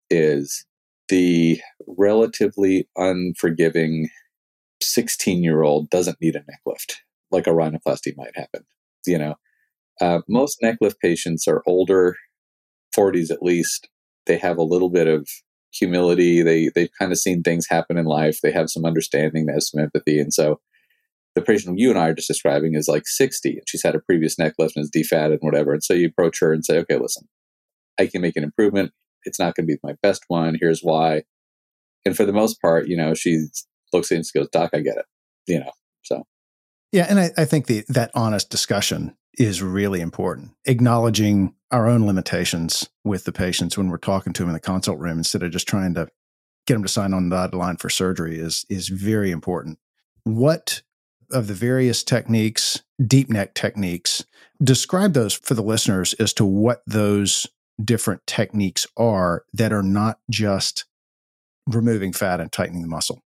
[0.10, 0.66] is
[1.10, 4.10] the relatively unforgiving
[4.84, 8.64] 16 year old doesn't need a neck lift like a rhinoplasty might happen.
[9.06, 9.36] You know,
[10.00, 12.16] uh, most neck lift patients are older,
[12.96, 13.90] 40s at least.
[14.28, 15.28] They have a little bit of
[15.74, 16.44] humility.
[16.44, 18.40] They they've kind of seen things happen in life.
[18.42, 19.46] They have some understanding.
[19.46, 20.60] They have some empathy, and so
[21.34, 24.02] the patient you and I are just describing is like 60 and she's had a
[24.02, 25.72] previous neck lift and is defatted and whatever.
[25.72, 27.30] And so you approach her and say, okay, listen,
[27.98, 28.92] I can make an improvement.
[29.24, 30.58] It's not going to be my best one.
[30.60, 31.24] Here's why.
[32.04, 33.46] And for the most part, you know, she
[33.94, 35.06] looks at it and goes, Doc, I get it.
[35.48, 36.26] You know, so.
[36.92, 37.08] Yeah.
[37.10, 40.52] And I, I think the, that honest discussion is really important.
[40.66, 45.00] Acknowledging our own limitations with the patients when we're talking to them in the consult
[45.00, 46.08] room instead of just trying to
[46.68, 49.80] get them to sign on the dotted line for surgery is is very important.
[50.24, 50.82] What
[51.32, 54.26] of the various techniques, deep neck techniques,
[54.62, 57.48] describe those for the listeners as to what those
[57.84, 60.86] different techniques are that are not just
[61.68, 63.22] removing fat and tightening the muscle.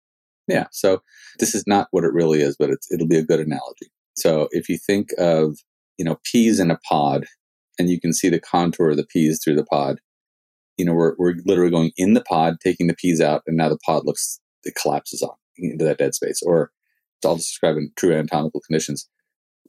[0.51, 0.67] Yeah.
[0.73, 1.01] So
[1.39, 3.87] this is not what it really is, but it'll be a good analogy.
[4.17, 5.57] So if you think of,
[5.97, 7.27] you know, peas in a pod
[7.79, 10.01] and you can see the contour of the peas through the pod,
[10.77, 13.69] you know, we're, we're literally going in the pod, taking the peas out, and now
[13.69, 16.43] the pod looks, it collapses on into that dead space.
[16.45, 16.73] Or
[17.25, 19.09] I'll just describe in true anatomical conditions.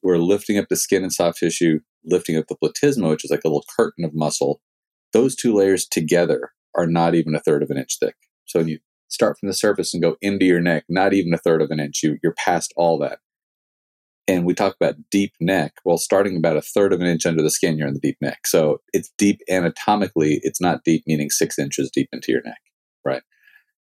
[0.01, 3.43] We're lifting up the skin and soft tissue, lifting up the platysma, which is like
[3.45, 4.61] a little curtain of muscle.
[5.13, 8.15] Those two layers together are not even a third of an inch thick.
[8.45, 8.79] So when you
[9.11, 11.79] start from the surface and go into your neck, not even a third of an
[11.79, 13.19] inch, you, you're past all that.
[14.27, 15.73] And we talk about deep neck.
[15.83, 18.17] Well, starting about a third of an inch under the skin, you're in the deep
[18.21, 18.47] neck.
[18.47, 20.39] So it's deep anatomically.
[20.43, 22.61] It's not deep, meaning six inches deep into your neck,
[23.05, 23.23] right?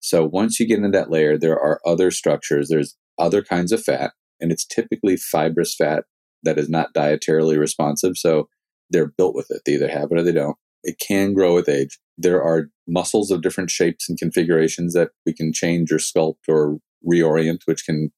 [0.00, 2.68] So once you get into that layer, there are other structures.
[2.68, 6.04] There's other kinds of fat, and it's typically fibrous fat
[6.44, 8.16] that is not dietarily responsive.
[8.16, 8.48] So
[8.90, 9.62] they're built with it.
[9.66, 10.56] They either have it or they don't.
[10.84, 11.98] It can grow with age.
[12.16, 16.78] There are muscles of different shapes and configurations that we can change or sculpt or
[17.06, 18.10] reorient, which can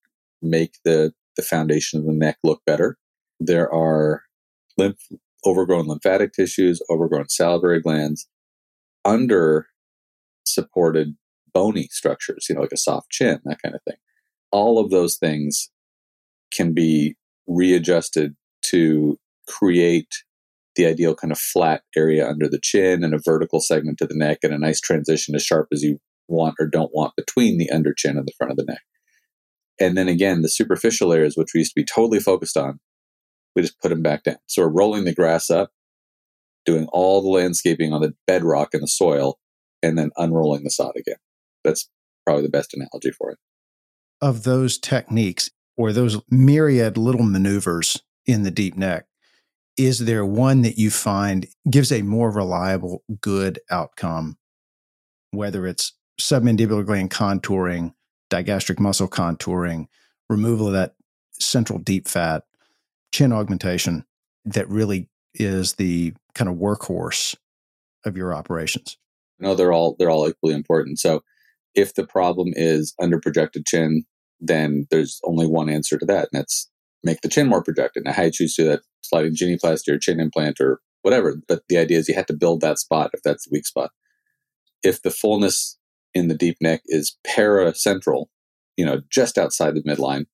[0.42, 2.96] make the, the foundation of the neck look better.
[3.38, 4.22] There are
[4.78, 5.00] lymph,
[5.44, 8.28] overgrown lymphatic tissues, overgrown salivary glands,
[9.04, 9.66] under
[10.44, 11.16] supported
[11.52, 13.96] bony structures, you know, like a soft chin, that kind of thing
[14.52, 15.70] all of those things
[16.52, 20.08] can be readjusted to create
[20.80, 24.16] the ideal kind of flat area under the chin and a vertical segment to the
[24.16, 27.70] neck and a nice transition as sharp as you want or don't want between the
[27.70, 28.80] under chin and the front of the neck.
[29.78, 32.80] And then again, the superficial areas, which we used to be totally focused on,
[33.54, 34.36] we just put them back down.
[34.46, 35.70] So we're rolling the grass up,
[36.64, 39.38] doing all the landscaping on the bedrock and the soil,
[39.82, 41.16] and then unrolling the sod again.
[41.64, 41.88] That's
[42.24, 43.38] probably the best analogy for it
[44.20, 49.06] of those techniques or those myriad little maneuvers in the deep neck,
[49.76, 54.37] is there one that you find gives a more reliable, good outcome,
[55.30, 57.94] whether it's submandibular gland contouring,
[58.30, 59.87] digastric muscle contouring,
[60.28, 60.94] removal of that
[61.33, 62.44] central deep fat,
[63.12, 64.04] chin augmentation,
[64.44, 67.37] that really is the kind of workhorse
[68.04, 68.96] of your operations?
[69.38, 70.98] No, they're all they're all equally important.
[70.98, 71.22] So
[71.74, 74.04] if the problem is under projected chin,
[74.40, 76.68] then there's only one answer to that, and that's
[77.02, 78.04] make the chin more projected.
[78.04, 81.36] Now, how you choose to do that, sliding genioplasty or chin implant or whatever.
[81.48, 83.90] But the idea is you have to build that spot if that's the weak spot.
[84.82, 85.78] If the fullness
[86.14, 88.26] in the deep neck is paracentral,
[88.76, 90.26] you know, just outside the midline,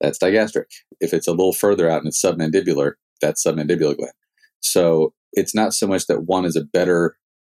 [0.00, 0.66] that's digastric.
[1.00, 4.12] If it's a little further out and it's submandibular, that's submandibular gland.
[4.60, 7.16] So it's not so much that one is a better,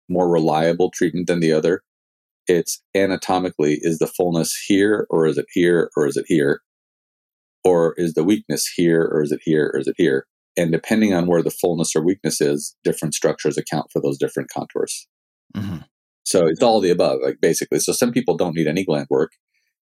[0.09, 1.83] more reliable treatment than the other.
[2.49, 6.61] It's anatomically, is the fullness here or is it here or is it here?
[7.65, 10.27] Or is the weakness here or is it here or is it here?
[10.57, 14.51] And depending on where the fullness or weakness is, different structures account for those different
[14.51, 15.07] contours.
[15.57, 15.79] Mm-hmm.
[16.25, 17.79] So it's all the above, like basically.
[17.79, 19.33] So some people don't need any gland work.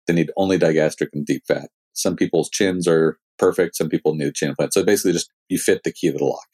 [0.07, 1.69] They need only digastric and deep fat.
[1.93, 3.75] Some people's chins are perfect.
[3.75, 4.73] Some people need a chin implant.
[4.73, 6.47] So basically just you fit the key of the lock.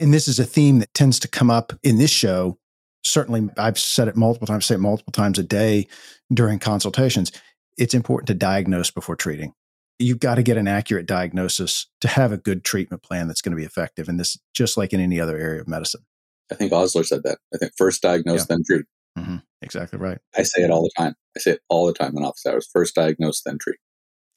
[0.00, 2.58] And this is a theme that tends to come up in this show.
[3.04, 5.88] Certainly, I've said it multiple times, say it multiple times a day
[6.32, 7.32] during consultations.
[7.78, 9.54] It's important to diagnose before treating.
[9.98, 13.52] You've got to get an accurate diagnosis to have a good treatment plan that's going
[13.52, 14.08] to be effective.
[14.08, 16.02] And this, just like in any other area of medicine.
[16.50, 17.38] I think Osler said that.
[17.54, 18.46] I think first diagnose, yeah.
[18.48, 18.84] then treat.
[19.18, 19.36] Mm-hmm.
[19.62, 20.18] Exactly right.
[20.36, 21.14] I say it all the time.
[21.36, 22.68] I say it all the time in office hours.
[22.72, 23.76] First diagnose, then treat.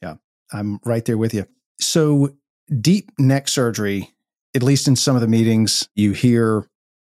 [0.02, 0.16] Yeah,
[0.54, 1.46] I'm right there with you.
[1.80, 2.36] So,
[2.82, 4.14] deep neck surgery,
[4.56, 6.68] at least in some of the meetings, you hear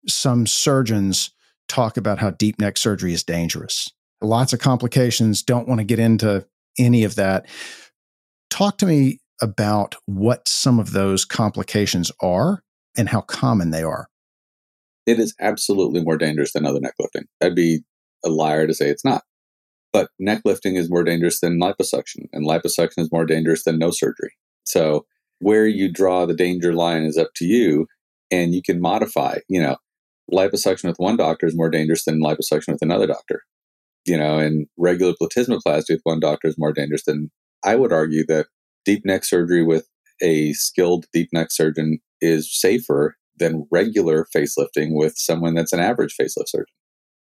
[0.07, 1.31] some surgeons
[1.67, 3.91] talk about how deep neck surgery is dangerous.
[4.21, 5.43] Lots of complications.
[5.43, 6.45] Don't want to get into
[6.77, 7.47] any of that.
[8.55, 12.63] Talk to me about what some of those complications are
[12.97, 14.07] and how common they are
[15.05, 17.25] it is absolutely more dangerous than other neck lifting.
[17.41, 17.81] I'd be
[18.23, 19.23] a liar to say it's not.
[19.93, 23.91] But neck lifting is more dangerous than liposuction, and liposuction is more dangerous than no
[23.91, 24.31] surgery.
[24.65, 25.05] So
[25.39, 27.87] where you draw the danger line is up to you,
[28.31, 29.37] and you can modify.
[29.47, 29.77] You know,
[30.33, 33.43] liposuction with one doctor is more dangerous than liposuction with another doctor.
[34.05, 37.31] You know, and regular platysmoplasty with one doctor is more dangerous than
[37.63, 38.47] I would argue that
[38.83, 39.87] deep neck surgery with
[40.21, 46.15] a skilled deep neck surgeon is safer than regular facelifting with someone that's an average
[46.19, 46.73] facelift surgeon.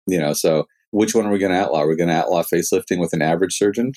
[0.07, 1.81] You know, so which one are we going to outlaw?
[1.81, 3.93] Are we going to outlaw facelifting with an average surgeon?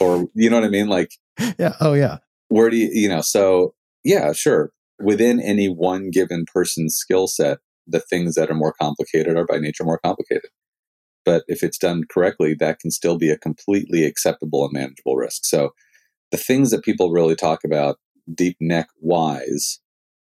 [0.00, 0.88] Or, you know what I mean?
[0.88, 1.12] Like,
[1.58, 1.74] yeah.
[1.80, 2.18] Oh, yeah.
[2.48, 4.72] Where do you, you know, so yeah, sure.
[4.98, 9.58] Within any one given person's skill set, the things that are more complicated are by
[9.58, 10.50] nature more complicated.
[11.24, 15.44] But if it's done correctly, that can still be a completely acceptable and manageable risk.
[15.44, 15.70] So
[16.30, 17.98] the things that people really talk about
[18.34, 19.80] deep neck wise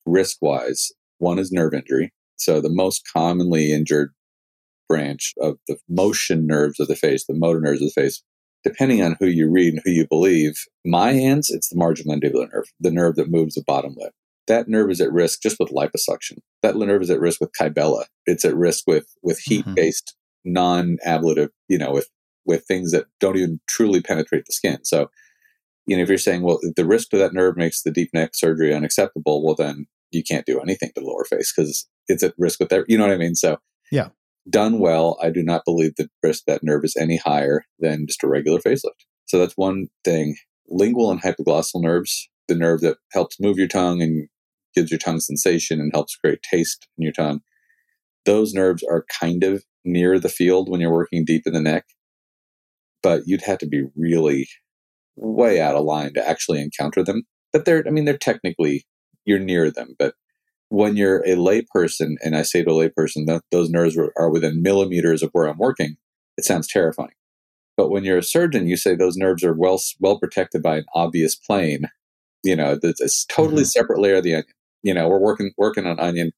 [0.06, 2.13] risk wise, one is nerve injury.
[2.38, 4.13] So the most commonly injured
[4.88, 8.21] branch of the motion nerves of the face, the motor nerves of the face,
[8.63, 12.52] depending on who you read and who you believe, my hands, it's the marginal mandibular
[12.52, 14.13] nerve, the nerve that moves the bottom lip.
[14.48, 16.38] That nerve is at risk just with liposuction.
[16.62, 18.06] That nerve is at risk with kybella.
[18.28, 19.69] It's at risk with with mm-hmm.
[19.69, 20.53] heat based mm-hmm.
[20.53, 22.10] non ablative, you know, with
[22.45, 24.84] with things that don't even truly penetrate the skin.
[24.84, 25.10] So,
[25.88, 28.31] you know, if you're saying, well, the risk to that nerve makes the deep neck
[28.34, 32.36] surgery unacceptable, well, then you can't do anything to the lower face because it's at
[32.38, 32.86] risk with that.
[32.88, 33.36] You know what I mean?
[33.36, 33.58] So
[33.91, 34.10] yeah,
[34.49, 38.23] done well, I do not believe the risk that nerve is any higher than just
[38.23, 39.05] a regular facelift.
[39.25, 40.36] So that's one thing.
[40.67, 44.27] Lingual and hypoglossal nerves, the nerve that helps move your tongue and
[44.75, 47.39] gives your tongue sensation and helps create taste in your tongue.
[48.25, 51.86] Those nerves are kind of near the field when you're working deep in the neck,
[53.04, 54.48] but you'd have to be really
[55.15, 57.24] way out of line to actually encounter them.
[57.54, 58.86] But they're, I mean, they're technically
[59.26, 59.95] you're near them.
[59.98, 60.15] But
[60.69, 64.62] when you're a layperson, and I say to a layperson that those nerves are within
[64.62, 65.98] millimeters of where I'm working,
[66.38, 67.13] it sounds terrifying.
[67.78, 70.86] But when you're a surgeon, you say those nerves are well well protected by an
[70.93, 71.89] obvious plane.
[72.43, 73.67] You know, it's totally mm-hmm.
[73.67, 74.54] separate layer of the onion.
[74.84, 76.32] You know, we're working working on onion.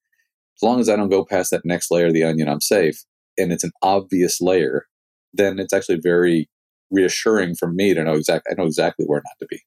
[0.57, 3.03] As long as I don't go past that next layer of the onion, I'm safe.
[3.37, 4.85] And it's an obvious layer.
[5.33, 6.49] Then it's actually very
[6.89, 8.51] reassuring for me to know exactly.
[8.51, 9.61] I know exactly where not to be.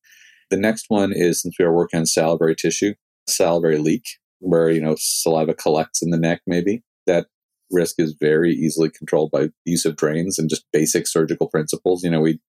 [0.50, 2.94] The next one is since we are working on salivary tissue,
[3.28, 4.04] salivary leak,
[4.40, 6.40] where you know saliva collects in the neck.
[6.46, 7.26] Maybe that
[7.70, 12.02] risk is very easily controlled by use of drains and just basic surgical principles.
[12.02, 12.40] You know, we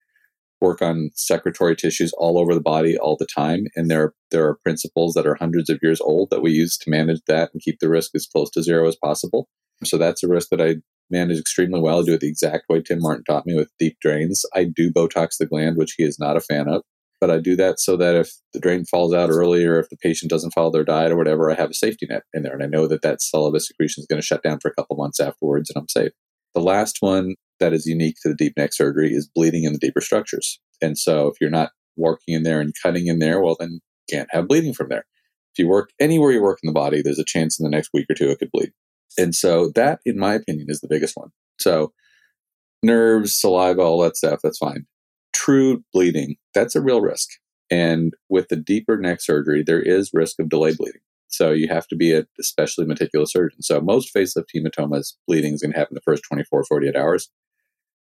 [0.62, 4.60] work on secretory tissues all over the body all the time, and there there are
[4.64, 7.80] principles that are hundreds of years old that we use to manage that and keep
[7.80, 9.48] the risk as close to zero as possible.
[9.84, 10.76] So that's a risk that I
[11.12, 12.02] manage extremely well.
[12.02, 14.44] I do it the exact way Tim Marten taught me with deep drains.
[14.56, 16.82] I do Botox the gland, which he is not a fan of
[17.22, 19.98] but I do that so that if the drain falls out early or if the
[19.98, 22.54] patient doesn't follow their diet or whatever, I have a safety net in there.
[22.54, 24.98] And I know that that saliva secretion is going to shut down for a couple
[24.98, 26.12] months afterwards and I'm safe.
[26.56, 29.80] The last one that is unique to the deep neck surgery is bleeding in the
[29.80, 30.60] deeper structures.
[30.82, 34.18] And so if you're not working in there and cutting in there, well, then you
[34.18, 35.06] can't have bleeding from there.
[35.54, 37.92] If you work anywhere you work in the body, there's a chance in the next
[37.94, 38.72] week or two it could bleed.
[39.18, 41.30] And so that, in my opinion, is the biggest one.
[41.60, 41.92] So
[42.84, 44.86] nerves, saliva, all that stuff, that's fine
[45.42, 47.30] true bleeding, that's a real risk.
[47.70, 51.02] And with the deeper neck surgery, there is risk of delayed bleeding.
[51.30, 53.62] So you have to be a especially meticulous surgeon.
[53.62, 57.30] So most facelift hematomas, bleeding is going to happen the first 24, 48 hours.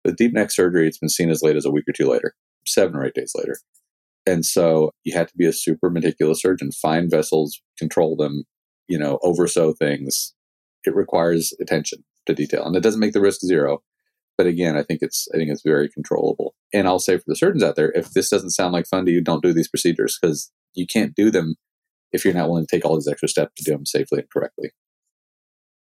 [0.04, 2.36] The deep neck surgery, it's been seen as late as a week or two later,
[2.68, 3.58] seven or eight days later.
[4.28, 8.44] And so you had to be a super meticulous surgeon, find vessels, control them,
[8.88, 10.35] you know, oversew things.
[10.86, 12.66] It requires attention to detail.
[12.66, 13.82] And it doesn't make the risk zero.
[14.38, 16.56] But again, I think it's I think it's very controllable.
[16.74, 19.12] And I'll say for the surgeons out there, if this doesn't sound like fun to
[19.12, 21.56] you, don't do these procedures because you can't do them
[22.12, 24.30] if you're not willing to take all these extra steps to do them safely and
[24.30, 24.72] correctly.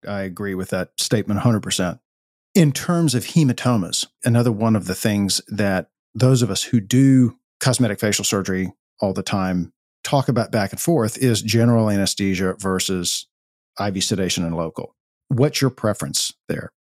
[0.07, 1.99] I agree with that statement 100%.
[2.55, 7.39] In terms of hematomas, another one of the things that those of us who do
[7.59, 9.73] cosmetic facial surgery all the time
[10.05, 13.27] talk about back and forth is general anesthesia versus
[13.81, 14.95] IV sedation and local.
[15.29, 16.73] What's your preference there?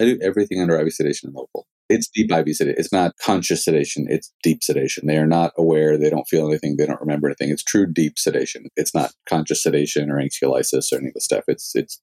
[0.00, 1.66] I do everything under IV sedation and local.
[1.88, 2.76] It's deep IV sedation.
[2.78, 4.06] It's not conscious sedation.
[4.08, 5.06] It's deep sedation.
[5.06, 5.98] They are not aware.
[5.98, 6.76] They don't feel anything.
[6.76, 7.50] They don't remember anything.
[7.50, 8.66] It's true deep sedation.
[8.76, 11.44] It's not conscious sedation or anxiolysis or any of the stuff.
[11.48, 12.00] It's it's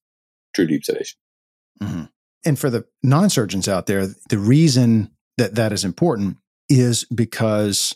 [0.54, 1.18] true deep sedation.
[1.82, 2.04] Mm-hmm.
[2.46, 6.38] And for the non surgeons out there, the reason that that is important
[6.70, 7.96] is because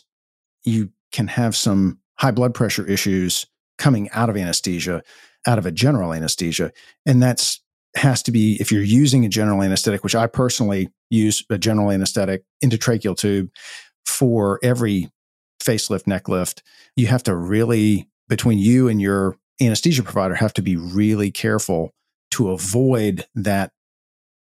[0.64, 3.46] you can have some high blood pressure issues
[3.78, 5.02] coming out of anesthesia,
[5.46, 6.72] out of a general anesthesia.
[7.06, 7.60] And that's
[7.96, 11.90] has to be if you're using a general anesthetic, which I personally use a general
[11.90, 13.50] anesthetic intratracheal tube
[14.06, 15.10] for every
[15.62, 16.62] facelift, neck lift,
[16.96, 21.92] you have to really, between you and your anesthesia provider, have to be really careful
[22.32, 23.72] to avoid that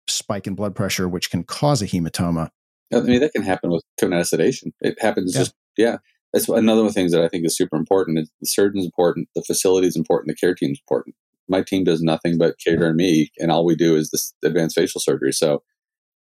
[0.09, 2.51] spike in blood pressure, which can cause a hematoma.
[2.93, 4.73] I mean, that can happen with coming sedation.
[4.81, 5.41] It happens yeah.
[5.41, 5.97] just, yeah.
[6.33, 8.19] That's another one of the things that I think is super important.
[8.19, 11.15] Is the surgeon's important, the facility is important, the care team is important.
[11.49, 15.01] My team does nothing but cater me, and all we do is this advanced facial
[15.01, 15.33] surgery.
[15.33, 15.63] So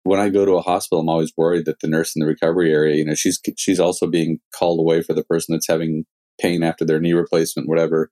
[0.04, 2.72] when I go to a hospital, I'm always worried that the nurse in the recovery
[2.72, 6.04] area, you know, she's she's also being called away for the person that's having
[6.40, 8.10] pain after their knee replacement, whatever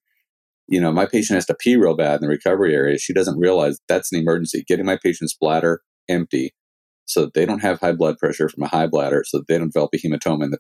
[0.69, 2.99] you know, my patient has to pee real bad in the recovery area.
[2.99, 4.65] She doesn't realize that's an emergency.
[4.69, 6.53] Getting my patient's bladder empty
[7.07, 9.57] so that they don't have high blood pressure from a high bladder, so that they
[9.57, 10.59] don't develop a hematoma in the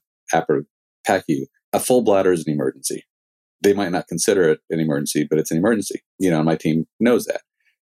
[1.06, 1.46] upper PACU.
[1.72, 3.04] A full bladder is an emergency.
[3.62, 6.00] They might not consider it an emergency, but it's an emergency.
[6.18, 7.42] You know, my team knows that.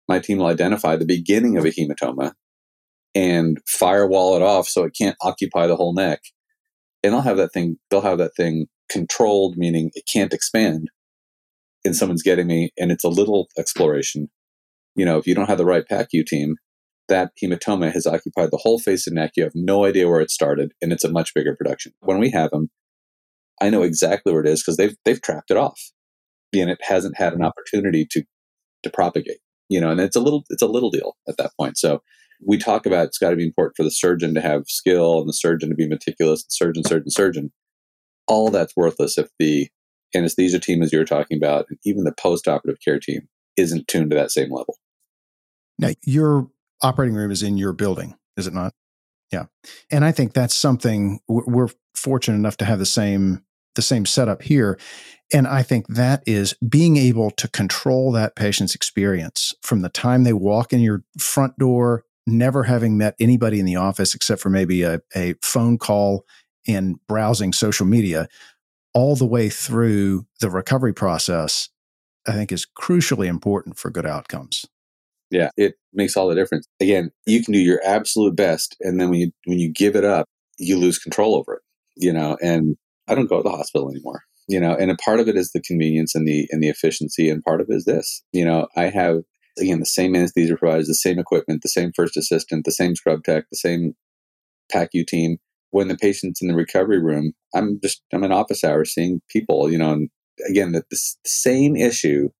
[0.09, 2.33] My team will identify the beginning of a hematoma
[3.15, 6.21] and firewall it off so it can't occupy the whole neck.
[7.03, 10.91] And they'll have that thing, they'll have that thing controlled, meaning it can't expand
[11.85, 14.29] and someone's getting me and it's a little exploration,
[14.95, 16.57] you know, if you don't have the right PACU team,
[17.09, 19.33] that hematoma has occupied the whole face and neck.
[19.37, 21.93] You have no idea where it started, and it's a much bigger production.
[22.01, 22.71] When we have them,
[23.61, 25.81] I know exactly where it is because they've they've trapped it off,
[26.55, 27.47] and it hasn't had an mm-hmm.
[27.47, 28.23] opportunity to
[28.83, 29.41] to propagate.
[29.69, 31.79] You know, and it's a little it's a little deal at that point.
[31.79, 32.03] So
[32.45, 35.29] we talk about it's got to be important for the surgeon to have skill and
[35.29, 37.53] the surgeon to be meticulous, surgeon, surgeon, surgeon.
[38.27, 39.69] All that's worthless if the
[40.15, 44.11] anesthesia team, as you were talking about, and even the post-operative care team isn't tuned
[44.11, 44.77] to that same level.
[45.79, 46.49] Now, your
[46.83, 48.73] operating room is in your building, is it not?
[49.33, 49.47] Yeah,
[49.91, 53.45] and I think that's something we're fortunate enough to have the same
[53.81, 54.78] the same setup here.
[55.33, 60.24] And I think that is being able to control that patient's experience from the time
[60.24, 64.51] they walk in your front door, never having met anybody in the office except for
[64.51, 66.24] maybe a, a phone call
[66.66, 68.28] and browsing social media,
[68.93, 71.68] all the way through the recovery process,
[72.26, 74.66] I think is crucially important for good outcomes.
[75.31, 76.66] Yeah, it makes all the difference.
[76.81, 80.05] Again, you can do your absolute best, and then when you when you give it
[80.05, 80.26] up,
[80.59, 81.62] you lose control over it.
[81.97, 82.76] You know, and
[83.11, 84.23] I don't go to the hospital anymore.
[84.49, 87.29] You know, and a part of it is the convenience and the and the efficiency,
[87.29, 88.23] and part of it is this.
[88.33, 89.19] You know, I have
[89.59, 93.23] again the same anesthesia providers, the same equipment, the same first assistant, the same scrub
[93.23, 93.95] tech, the same
[94.73, 95.39] PACU team
[95.71, 99.71] when the patient's in the recovery room, I'm just I'm in office hours seeing people,
[99.71, 100.11] you know, and
[100.49, 102.31] again the, the same issue.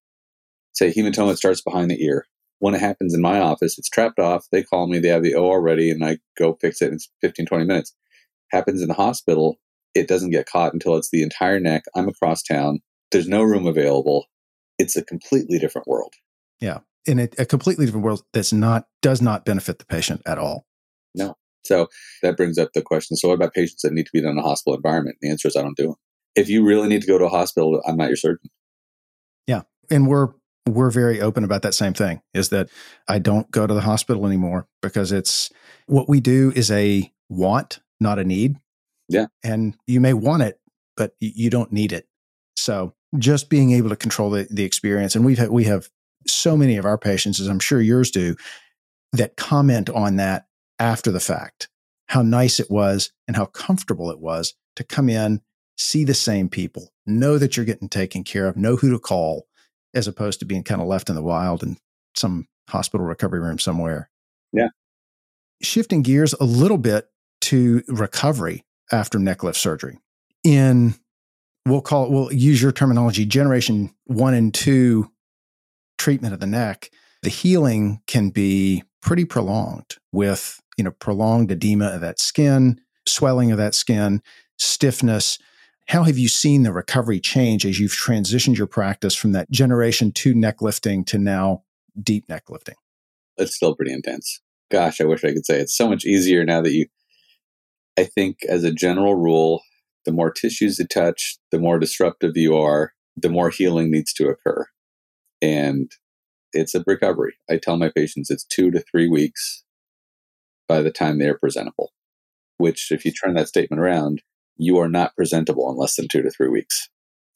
[0.73, 2.27] Say hematoma starts behind the ear.
[2.59, 4.47] When it happens in my office, it's trapped off.
[4.53, 7.47] They call me, they have the OR ready, and I go fix it It's 15,
[7.47, 7.95] 20 minutes.
[8.51, 9.57] Happens in the hospital,
[9.95, 11.85] it doesn't get caught until it's the entire neck.
[11.95, 12.81] I'm across town.
[13.11, 14.27] There's no room available.
[14.79, 16.15] It's a completely different world.
[16.61, 16.79] Yeah.
[17.07, 20.67] In a, a completely different world that's not does not benefit the patient at all.
[21.15, 21.37] No.
[21.65, 21.89] So
[22.23, 23.17] that brings up the question.
[23.17, 25.17] So what about patients that need to be done in a hospital environment?
[25.21, 25.95] The answer is I don't do them.
[26.37, 28.51] If you really need to go to a hospital, I'm not your surgeon.
[29.47, 29.63] Yeah.
[29.91, 30.29] And we're
[30.69, 32.69] we're very open about that same thing is that
[33.09, 35.51] I don't go to the hospital anymore because it's
[35.87, 38.57] what we do is a want, not a need.
[39.11, 39.27] Yeah.
[39.45, 40.61] And you may want it,
[40.97, 42.07] but you don't need it.
[42.57, 45.15] So just being able to control the, the experience.
[45.15, 45.89] And we've had, we have
[46.27, 48.37] so many of our patients, as I'm sure yours do,
[49.13, 50.47] that comment on that
[50.79, 51.69] after the fact
[52.07, 55.41] how nice it was and how comfortable it was to come in,
[55.79, 59.47] see the same people, know that you're getting taken care of, know who to call,
[59.95, 61.77] as opposed to being kind of left in the wild in
[62.17, 64.11] some hospital recovery room somewhere.
[64.53, 64.69] Yeah.
[65.63, 67.09] Shifting gears a little bit
[67.43, 69.99] to recovery after neck lift surgery.
[70.45, 70.95] In
[71.67, 75.11] we'll call it, we'll use your terminology, generation one and two
[75.99, 76.91] treatment of the neck,
[77.23, 83.53] the healing can be pretty prolonged with, you know, prolonged edema of that skin, swelling
[83.53, 84.23] of that skin,
[84.59, 85.39] stiffness.
[85.89, 90.13] How have you seen the recovery change as you've transitioned your practice from that generation
[90.13, 91.65] two neck lifting to now
[92.03, 92.77] deep neck lifting?
[93.37, 94.41] It's still pretty intense.
[94.71, 96.87] Gosh, I wish I could say it's so much easier now that you
[97.99, 99.63] I think as a general rule,
[100.05, 104.29] the more tissues you touch, the more disruptive you are, the more healing needs to
[104.29, 104.67] occur.
[105.43, 105.91] And
[106.53, 107.35] it's a recovery.
[107.51, 109.65] I tell my patients it's two to three weeks
[110.69, 111.93] by the time they're presentable,
[112.59, 114.23] which, if you turn that statement around,
[114.57, 116.89] you are not presentable in less than two to three weeks.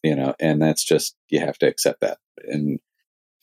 [0.02, 2.18] You know, and that's just, you have to accept that.
[2.44, 2.78] And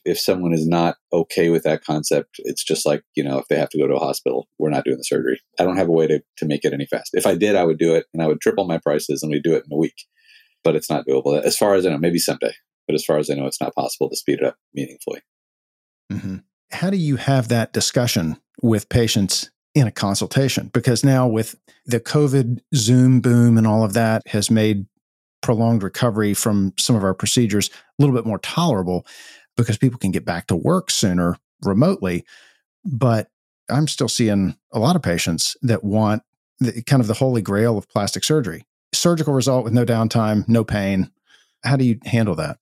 [0.04, 3.56] if someone is not okay with that concept, it's just like, you know, if they
[3.56, 5.40] have to go to a hospital, we're not doing the surgery.
[5.58, 7.10] I don't have a way to, to make it any fast.
[7.12, 9.42] If I did, I would do it and I would triple my prices and we'd
[9.42, 10.06] do it in a week.
[10.64, 11.40] But it's not doable.
[11.40, 12.52] As far as I know, maybe someday.
[12.86, 15.20] But as far as I know, it's not possible to speed it up meaningfully.
[16.12, 16.36] Mm-hmm.
[16.72, 20.70] How do you have that discussion with patients in a consultation?
[20.72, 24.86] Because now with the COVID Zoom boom and all of that has made
[25.42, 29.04] prolonged recovery from some of our procedures a little bit more tolerable
[29.56, 32.24] because people can get back to work sooner remotely.
[32.84, 33.28] But
[33.70, 36.22] I'm still seeing a lot of patients that want
[36.58, 40.64] the, kind of the holy grail of plastic surgery surgical result with no downtime, no
[40.64, 41.10] pain.
[41.64, 42.58] How do you handle that?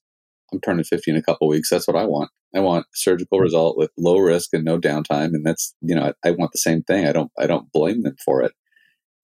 [0.53, 1.71] I'm turning 50 in a couple weeks.
[1.71, 2.31] That's what I want.
[2.55, 3.43] I want surgical hmm.
[3.43, 5.27] result with low risk and no downtime.
[5.35, 7.07] And that's, you know, I, I want the same thing.
[7.07, 8.53] I don't, I don't blame them for it.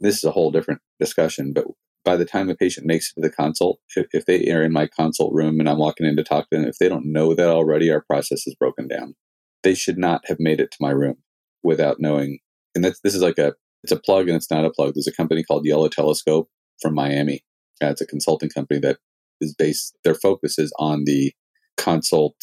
[0.01, 1.65] This is a whole different discussion, but
[2.07, 4.73] by the time a patient makes it to the consult, if, if, they are in
[4.73, 7.35] my consult room and I'm walking in to talk to them, if they don't know
[7.35, 9.17] that already, our process is broken down.
[9.65, 11.17] They should not have made it to my room
[11.65, 12.39] without knowing.
[12.77, 14.95] And that's, this is like a, it's a plug and it's not a plug.
[14.95, 16.49] There's a company called Yellow Telescope
[16.81, 17.43] from Miami.
[17.83, 18.99] Uh, it's a consulting company that
[19.41, 21.33] is based, their focus is on the
[21.77, 22.37] consult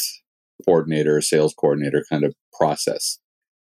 [0.65, 3.17] coordinator, sales coordinator kind of process.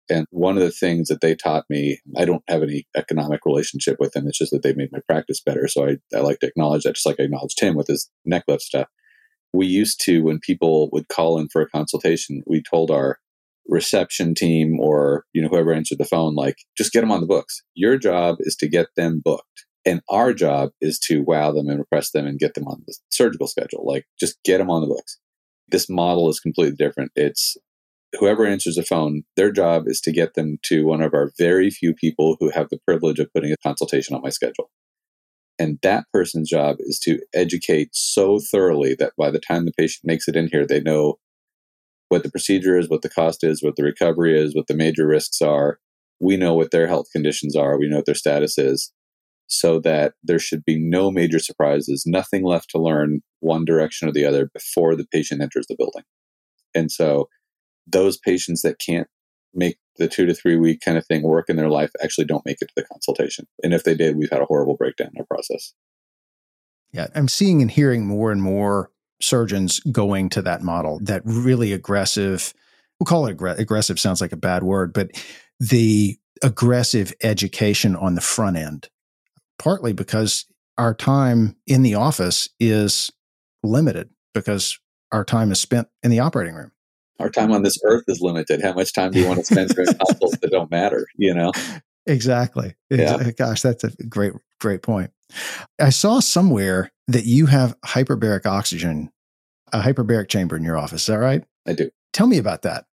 [0.10, 3.98] And one of the things that they taught me, I don't have any economic relationship
[4.00, 4.28] with them.
[4.28, 5.68] It's just that they made my practice better.
[5.68, 8.44] So I, I like to acknowledge that, just like I acknowledged him with his neck
[8.48, 8.88] lift stuff.
[9.54, 13.20] We used to, when people would call in for a consultation, we told our
[13.68, 17.28] reception team or you know whoever answered the phone, like, just get them on the
[17.28, 17.64] books.
[17.74, 19.66] Your job is to get them booked.
[19.86, 22.98] And our job is to wow them and impress them and get them on the
[23.10, 23.86] surgical schedule.
[23.86, 25.18] Like, just get them on the books.
[25.70, 27.12] This model is completely different.
[27.16, 27.58] It's
[28.14, 31.70] whoever answers the phone, their job is to get them to one of our very
[31.70, 34.70] few people who have the privilege of putting a consultation on my schedule.
[35.60, 40.06] And that person's job is to educate so thoroughly that by the time the patient
[40.06, 41.16] makes it in here, they know
[42.10, 45.08] what the procedure is, what the cost is, what the recovery is, what the major
[45.08, 45.80] risks are.
[46.20, 47.78] We know what their health conditions are.
[47.78, 48.94] We know what their status is
[49.48, 54.12] so that there should be no major surprises, nothing left to learn one direction or
[54.12, 56.04] the other before the patient enters the building.
[56.76, 57.30] And so
[57.88, 59.08] those patients that can't
[59.54, 62.46] make the two to three week kind of thing work in their life actually don't
[62.46, 63.48] make it to the consultation.
[63.64, 65.74] And if they did, we've had a horrible breakdown in our process.
[66.94, 71.74] Yeah, I'm seeing and hearing more and more surgeons going to that model, that really
[71.74, 72.54] aggressive,
[73.00, 75.12] we'll call it aggr- aggressive, sounds like a bad word, but
[75.60, 78.90] the aggressive education on the front end,
[79.58, 80.46] partly because
[80.78, 83.12] our time in the office is
[83.64, 84.80] limited because
[85.12, 86.72] our time is spent in the operating room
[87.20, 88.62] our time on this earth is limited.
[88.62, 91.08] How much time do you want to spend doing consults that don't matter?
[91.16, 91.52] You know?
[92.06, 92.76] Exactly.
[92.90, 93.18] Yeah.
[93.20, 95.12] Eh, gosh, that's a great, great point.
[95.80, 99.12] I saw somewhere that you have hyperbaric oxygen,
[99.74, 101.02] a hyperbaric chamber in your office.
[101.02, 101.44] Is that right?
[101.68, 101.90] I do.
[102.14, 102.86] Tell me about that.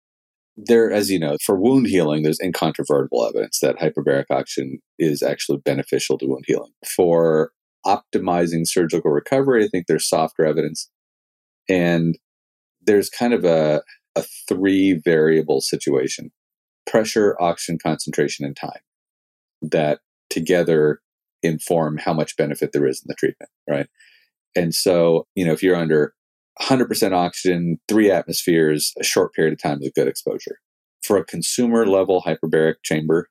[0.55, 5.59] There, as you know, for wound healing, there's incontrovertible evidence that hyperbaric oxygen is actually
[5.59, 6.71] beneficial to wound healing.
[6.86, 7.51] For
[7.86, 10.89] optimizing surgical recovery, I think there's softer evidence.
[11.69, 12.17] And
[12.86, 13.82] there's kind of a
[14.16, 16.32] a three variable situation
[16.86, 18.82] pressure, oxygen concentration, and time
[19.61, 19.99] that
[20.30, 20.99] together
[21.41, 23.88] inform how much benefit there is in the treatment, right?
[24.55, 26.14] And so, you know, if you're under
[26.61, 30.59] 100% oxygen, three atmospheres, a short period of time is a good exposure.
[31.03, 33.30] For a consumer level hyperbaric chamber,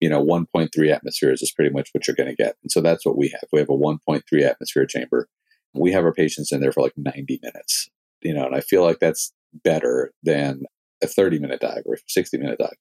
[0.00, 2.56] you know, 1.3 atmospheres is pretty much what you're going to get.
[2.62, 3.44] And so that's what we have.
[3.52, 5.28] We have a 1.3 atmosphere chamber.
[5.74, 7.90] We have our patients in there for like 90 minutes,
[8.22, 10.62] you know, and I feel like that's better than
[11.02, 12.76] a 30 minute dive or a 60 minute dive.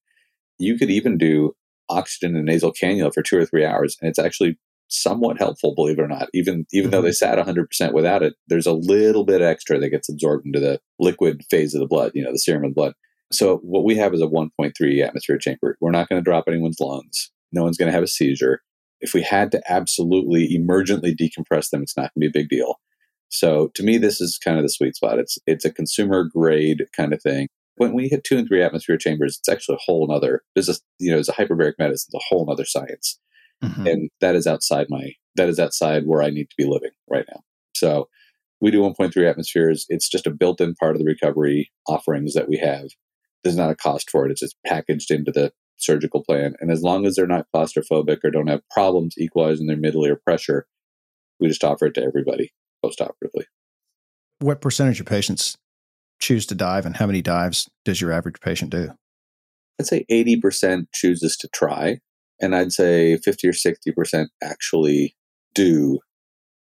[0.57, 1.53] You could even do
[1.89, 4.57] oxygen and nasal cannula for two or three hours, and it's actually
[4.89, 6.29] somewhat helpful, believe it or not.
[6.33, 6.91] Even even mm-hmm.
[6.91, 10.59] though they sat 100% without it, there's a little bit extra that gets absorbed into
[10.59, 12.93] the liquid phase of the blood, you know, the serum of the blood.
[13.31, 15.77] So what we have is a 1.3 atmosphere chamber.
[15.79, 17.31] We're not going to drop anyone's lungs.
[17.51, 18.61] No one's going to have a seizure.
[19.01, 22.49] If we had to absolutely emergently decompress them, it's not going to be a big
[22.49, 22.79] deal.
[23.29, 25.19] So to me, this is kind of the sweet spot.
[25.19, 27.47] It's it's a consumer grade kind of thing.
[27.75, 30.41] When we hit two and three atmosphere chambers, it's actually a whole nother.
[30.55, 33.19] There's a you know, it's a hyperbaric medicine, it's a whole other science,
[33.63, 33.87] mm-hmm.
[33.87, 37.25] and that is outside my that is outside where I need to be living right
[37.29, 37.41] now.
[37.75, 38.09] So
[38.59, 39.85] we do 1.3 atmospheres.
[39.87, 42.89] It's just a built-in part of the recovery offerings that we have.
[43.43, 44.31] There's not a cost for it.
[44.31, 46.55] It's just packaged into the surgical plan.
[46.59, 50.19] And as long as they're not claustrophobic or don't have problems equalizing their middle ear
[50.21, 50.67] pressure,
[51.39, 52.51] we just offer it to everybody
[52.83, 53.45] postoperatively.
[54.39, 55.57] What percentage of patients
[56.19, 58.91] choose to dive, and how many dives does your average patient do?
[59.79, 61.99] I'd say 80% chooses to try,
[62.41, 65.15] and I'd say 50 or 60% actually
[65.53, 65.99] do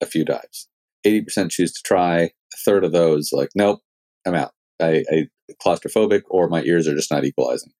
[0.00, 0.68] a few dives.
[1.06, 2.20] 80% choose to try.
[2.52, 3.80] A third of those, like, nope,
[4.26, 4.52] I'm out.
[4.80, 5.26] I, I
[5.64, 7.72] claustrophobic or my ears are just not equalizing.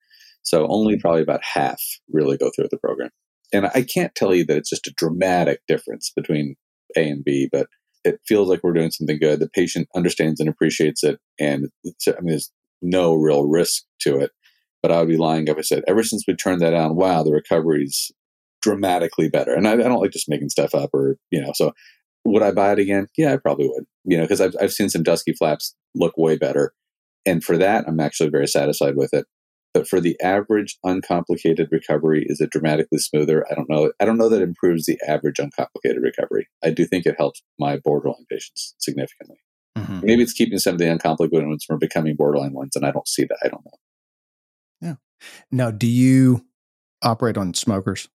[0.43, 3.11] So only probably about half really go through the program.
[3.53, 6.57] And I can't tell you that it's just a dramatic difference between
[6.97, 7.66] A and B, but
[8.05, 9.40] it feels like we're doing something good.
[9.40, 11.18] The patient understands and appreciates it.
[11.38, 11.68] And
[12.09, 12.51] I mean, there's
[12.82, 14.30] no real risk to it.
[14.82, 17.22] But I would be lying if I said, ever since we turned that on, wow,
[17.22, 18.11] the recovery's
[18.62, 19.55] dramatically better.
[19.55, 21.72] And I, I don't like just making stuff up or, you know, so
[22.24, 23.07] would I buy it again?
[23.16, 26.36] Yeah, I probably would, you know, because I've, I've seen some dusky flaps look way
[26.36, 26.72] better.
[27.26, 29.26] And for that, I'm actually very satisfied with it.
[29.73, 33.47] But for the average uncomplicated recovery, is it dramatically smoother?
[33.51, 33.93] I don't know.
[34.01, 36.49] I don't know that improves the average uncomplicated recovery.
[36.64, 39.37] I do think it helps my borderline patients significantly.
[39.79, 40.01] Mm-hmm.
[40.03, 43.07] Maybe it's keeping some of the uncomplicated ones from becoming borderline ones, and I don't
[43.07, 43.39] see that.
[43.45, 43.79] I don't know.
[44.81, 44.95] Yeah.
[45.53, 46.45] Now, do you
[47.03, 48.09] operate on smokers?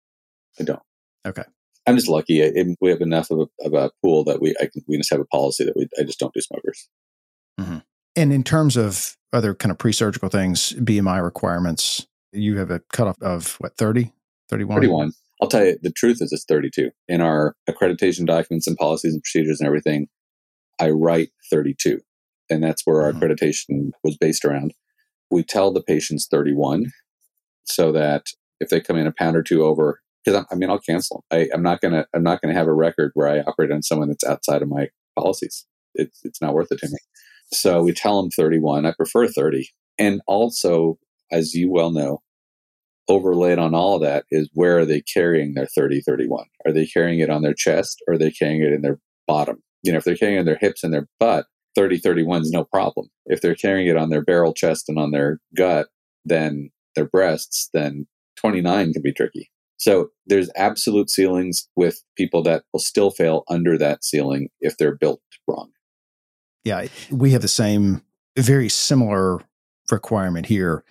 [0.59, 0.83] I don't.
[1.27, 1.45] Okay.
[1.87, 2.45] I'm just lucky.
[2.45, 5.13] I, we have enough of a, of a pool that we I can, we just
[5.13, 6.89] have a policy that we I just don't do smokers.
[7.61, 7.79] Mm-hmm.
[8.17, 13.21] And in terms of other kind of pre-surgical things, BMI requirements, you have a cutoff
[13.21, 14.13] of what, 30,
[14.49, 14.77] 31?
[14.77, 15.13] 31.
[15.43, 16.91] I'll tell you, the truth is it's 32.
[17.09, 20.07] In our accreditation documents and policies and procedures and everything,
[20.81, 22.01] I write 32.
[22.51, 23.23] And that's where our mm-hmm.
[23.23, 24.73] accreditation was based around.
[25.31, 26.93] We tell the patients 31
[27.65, 28.27] so that
[28.61, 31.25] if they come in a pound or two over, because I mean, I'll cancel.
[31.31, 32.07] I, I'm not gonna.
[32.15, 34.89] I'm not gonna have a record where I operate on someone that's outside of my
[35.19, 35.67] policies.
[35.95, 36.99] It's it's not worth it to me.
[37.55, 38.87] So we tell them 31.
[38.87, 39.69] I prefer 30.
[39.99, 40.99] And also,
[41.31, 42.23] as you well know,
[43.09, 46.47] overlaid on all of that is where are they carrying their 30 31?
[46.67, 49.63] Are they carrying it on their chest or are they carrying it in their bottom?
[49.83, 51.47] You know, if they're carrying it in their hips and their butt,
[51.77, 53.09] 30 31 is no problem.
[53.27, 55.89] If they're carrying it on their barrel chest and on their gut,
[56.25, 59.51] then their breasts, then 29 can be tricky.
[59.77, 64.97] So there's absolute ceilings with people that will still fail under that ceiling if they're
[64.97, 65.71] built wrong.
[66.65, 68.03] Yeah, we have the same,
[68.37, 69.41] very similar
[69.91, 70.83] requirement here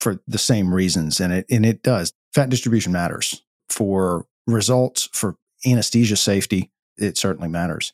[0.00, 2.12] for the same reasons, and it and it does.
[2.34, 6.70] Fat distribution matters for results for anesthesia safety.
[6.98, 7.92] It certainly matters.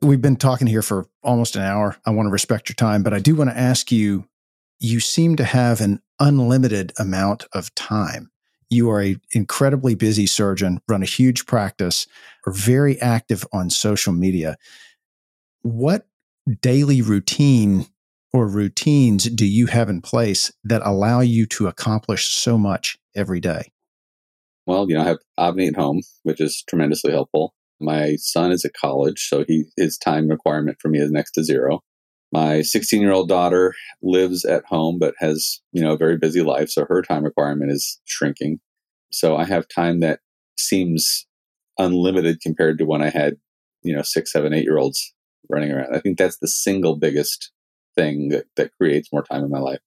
[0.00, 1.96] We've been talking here for almost an hour.
[2.06, 4.26] I want to respect your time, but I do want to ask you.
[4.82, 8.30] You seem to have an unlimited amount of time.
[8.70, 12.06] You are an incredibly busy surgeon, run a huge practice,
[12.46, 14.56] are very active on social media.
[15.60, 16.06] What
[16.60, 17.86] daily routine
[18.32, 23.40] or routines do you have in place that allow you to accomplish so much every
[23.40, 23.72] day?
[24.66, 27.54] Well, you know, I have Avni at home, which is tremendously helpful.
[27.80, 31.44] My son is at college, so he his time requirement for me is next to
[31.44, 31.80] zero.
[32.32, 36.42] My 16 year old daughter lives at home, but has you know a very busy
[36.42, 38.60] life, so her time requirement is shrinking.
[39.10, 40.20] So I have time that
[40.56, 41.26] seems
[41.78, 43.36] unlimited compared to when I had
[43.82, 45.12] you know six, seven, eight year olds
[45.50, 45.94] running around.
[45.94, 47.50] I think that's the single biggest
[47.96, 49.80] thing that, that creates more time in my life.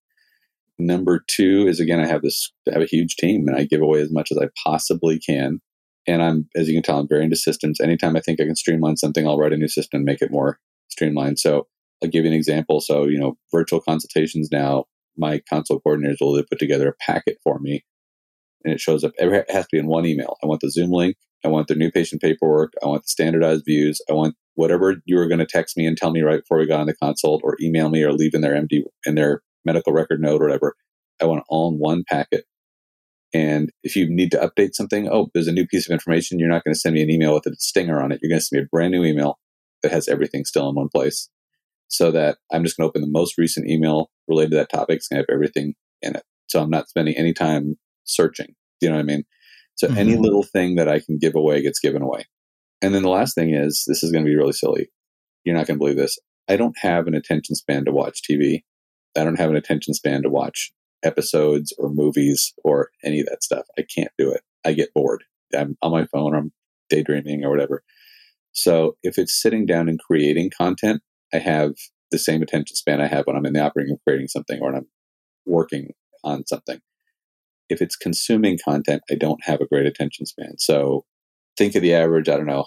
[0.80, 3.82] Number two is again, I have this, I have a huge team and I give
[3.82, 5.60] away as much as I possibly can.
[6.06, 7.80] And I'm, as you can tell, I'm very into systems.
[7.80, 10.32] Anytime I think I can streamline something, I'll write a new system and make it
[10.32, 10.60] more
[10.90, 11.40] streamlined.
[11.40, 11.68] So
[12.04, 12.82] I'll give you an example.
[12.82, 14.86] So, you know, virtual consultations now,
[15.16, 17.86] my consult coordinators will put together a packet for me
[18.64, 19.12] and it shows up.
[19.18, 20.38] It has to be in one email.
[20.44, 21.16] I want the Zoom link.
[21.44, 22.74] I want the new patient paperwork.
[22.84, 24.02] I want the standardized views.
[24.10, 26.68] I want whatever you were going to text me and tell me right before we
[26.68, 29.94] got on the consult or email me or leave in their MD in their medical
[29.94, 30.76] record note or whatever.
[31.22, 32.46] I want it all in one packet.
[33.34, 36.38] And if you need to update something, oh, there's a new piece of information.
[36.38, 38.20] You're not going to send me an email with a stinger on it.
[38.22, 39.40] You're going to send me a brand new email
[39.82, 41.30] that has everything still in one place
[41.88, 44.98] so that I'm just going to open the most recent email related to that topic.
[44.98, 46.24] It's going to have everything in it.
[46.48, 48.56] So I'm not spending any time searching.
[48.82, 49.24] You know what I mean?
[49.76, 49.98] So mm-hmm.
[49.98, 52.26] any little thing that I can give away gets given away.
[52.82, 54.90] And then the last thing is this is going to be really silly.
[55.44, 56.20] You're not going to believe this.
[56.50, 58.64] I don't have an attention span to watch TV.
[59.18, 60.72] I don't have an attention span to watch
[61.04, 63.66] episodes or movies or any of that stuff.
[63.78, 64.42] I can't do it.
[64.66, 65.24] I get bored.
[65.56, 66.52] I'm on my phone, or I'm
[66.90, 67.84] daydreaming or whatever.
[68.54, 71.02] So if it's sitting down and creating content,
[71.34, 71.74] I have
[72.12, 74.68] the same attention span I have when I'm in the operating room creating something or
[74.68, 74.88] when I'm
[75.46, 75.94] working
[76.24, 76.80] on something.
[77.70, 80.58] If it's consuming content, I don't have a great attention span.
[80.58, 81.06] So
[81.58, 82.66] think of the average, I don't know,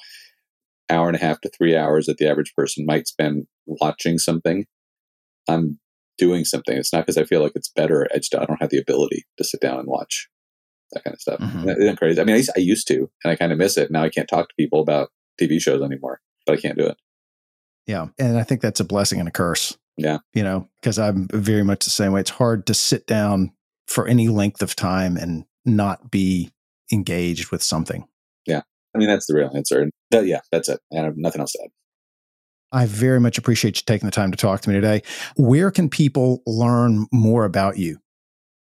[0.91, 4.67] hour and a half to three hours that the average person might spend watching something.
[5.49, 5.79] I'm
[6.19, 6.77] doing something.
[6.77, 8.09] It's not because I feel like it's better.
[8.15, 10.29] I just I don't have the ability to sit down and watch
[10.93, 11.41] that kind of stuff.
[11.41, 11.69] Mm-hmm.
[11.69, 12.21] Isn't crazy?
[12.21, 13.91] I mean, I used, I used to, and I kind of miss it.
[13.91, 16.97] Now I can't talk to people about TV shows anymore, but I can't do it.
[17.87, 18.07] Yeah.
[18.19, 19.77] And I think that's a blessing and a curse.
[19.97, 20.19] Yeah.
[20.35, 22.21] You know, because I'm very much the same way.
[22.21, 23.53] It's hard to sit down
[23.87, 26.51] for any length of time and not be
[26.93, 28.07] engaged with something.
[28.47, 28.63] Yeah.
[28.95, 29.89] I mean, that's the real answer.
[30.11, 30.81] That, yeah, that's it.
[30.93, 31.71] I have nothing else to add.
[32.73, 35.03] I very much appreciate you taking the time to talk to me today.
[35.37, 37.99] Where can people learn more about you?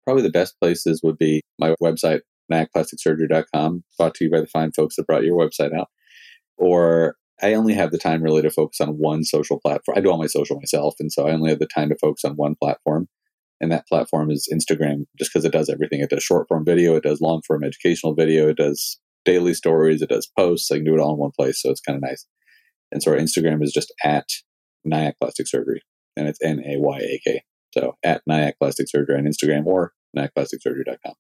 [0.05, 2.21] Probably the best places would be my website,
[2.51, 5.89] nayakplasticsurgery.com, brought to you by the fine folks that brought your website out.
[6.57, 9.97] Or I only have the time really to focus on one social platform.
[9.97, 12.25] I do all my social myself, and so I only have the time to focus
[12.25, 13.09] on one platform.
[13.63, 16.01] And that platform is Instagram, just because it does everything.
[16.01, 20.03] It does short form video, it does long form educational video, it does daily stories,
[20.03, 20.71] it does posts.
[20.71, 22.27] I can do it all in one place, so it's kind of nice.
[22.91, 24.27] And so our Instagram is just at
[24.87, 25.81] Nayak Plastic Surgery,
[26.17, 27.43] and it's N A Y A K.
[27.73, 31.15] So at Nayak Plastic Surgery on Instagram or nayakplasticsurgery.com.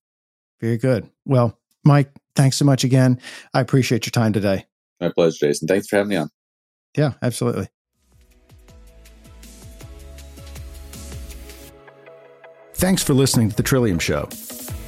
[0.60, 1.08] Very good.
[1.24, 3.20] Well, Mike, thanks so much again.
[3.54, 4.66] I appreciate your time today.
[5.00, 5.66] My pleasure, Jason.
[5.66, 6.28] Thanks for having me on.
[6.96, 7.68] Yeah, absolutely.
[12.82, 14.28] Thanks for listening to The Trillium Show.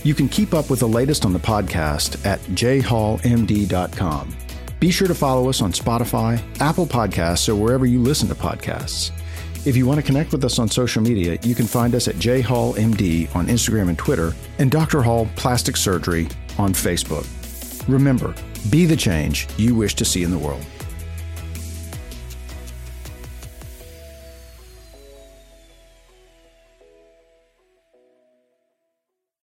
[0.03, 4.37] You can keep up with the latest on the podcast at jhallmd.com.
[4.81, 9.13] Be sure to follow us on Spotify, Apple Podcasts, or wherever you listen to podcasts.
[9.65, 12.17] If you want to connect with us on social media, you can find us at
[12.17, 15.01] jhallmd on Instagram and Twitter, and Dr.
[15.01, 16.27] Hall Plastic Surgery
[16.59, 17.29] on Facebook.
[17.87, 18.35] Remember,
[18.71, 20.67] be the change you wish to see in the world.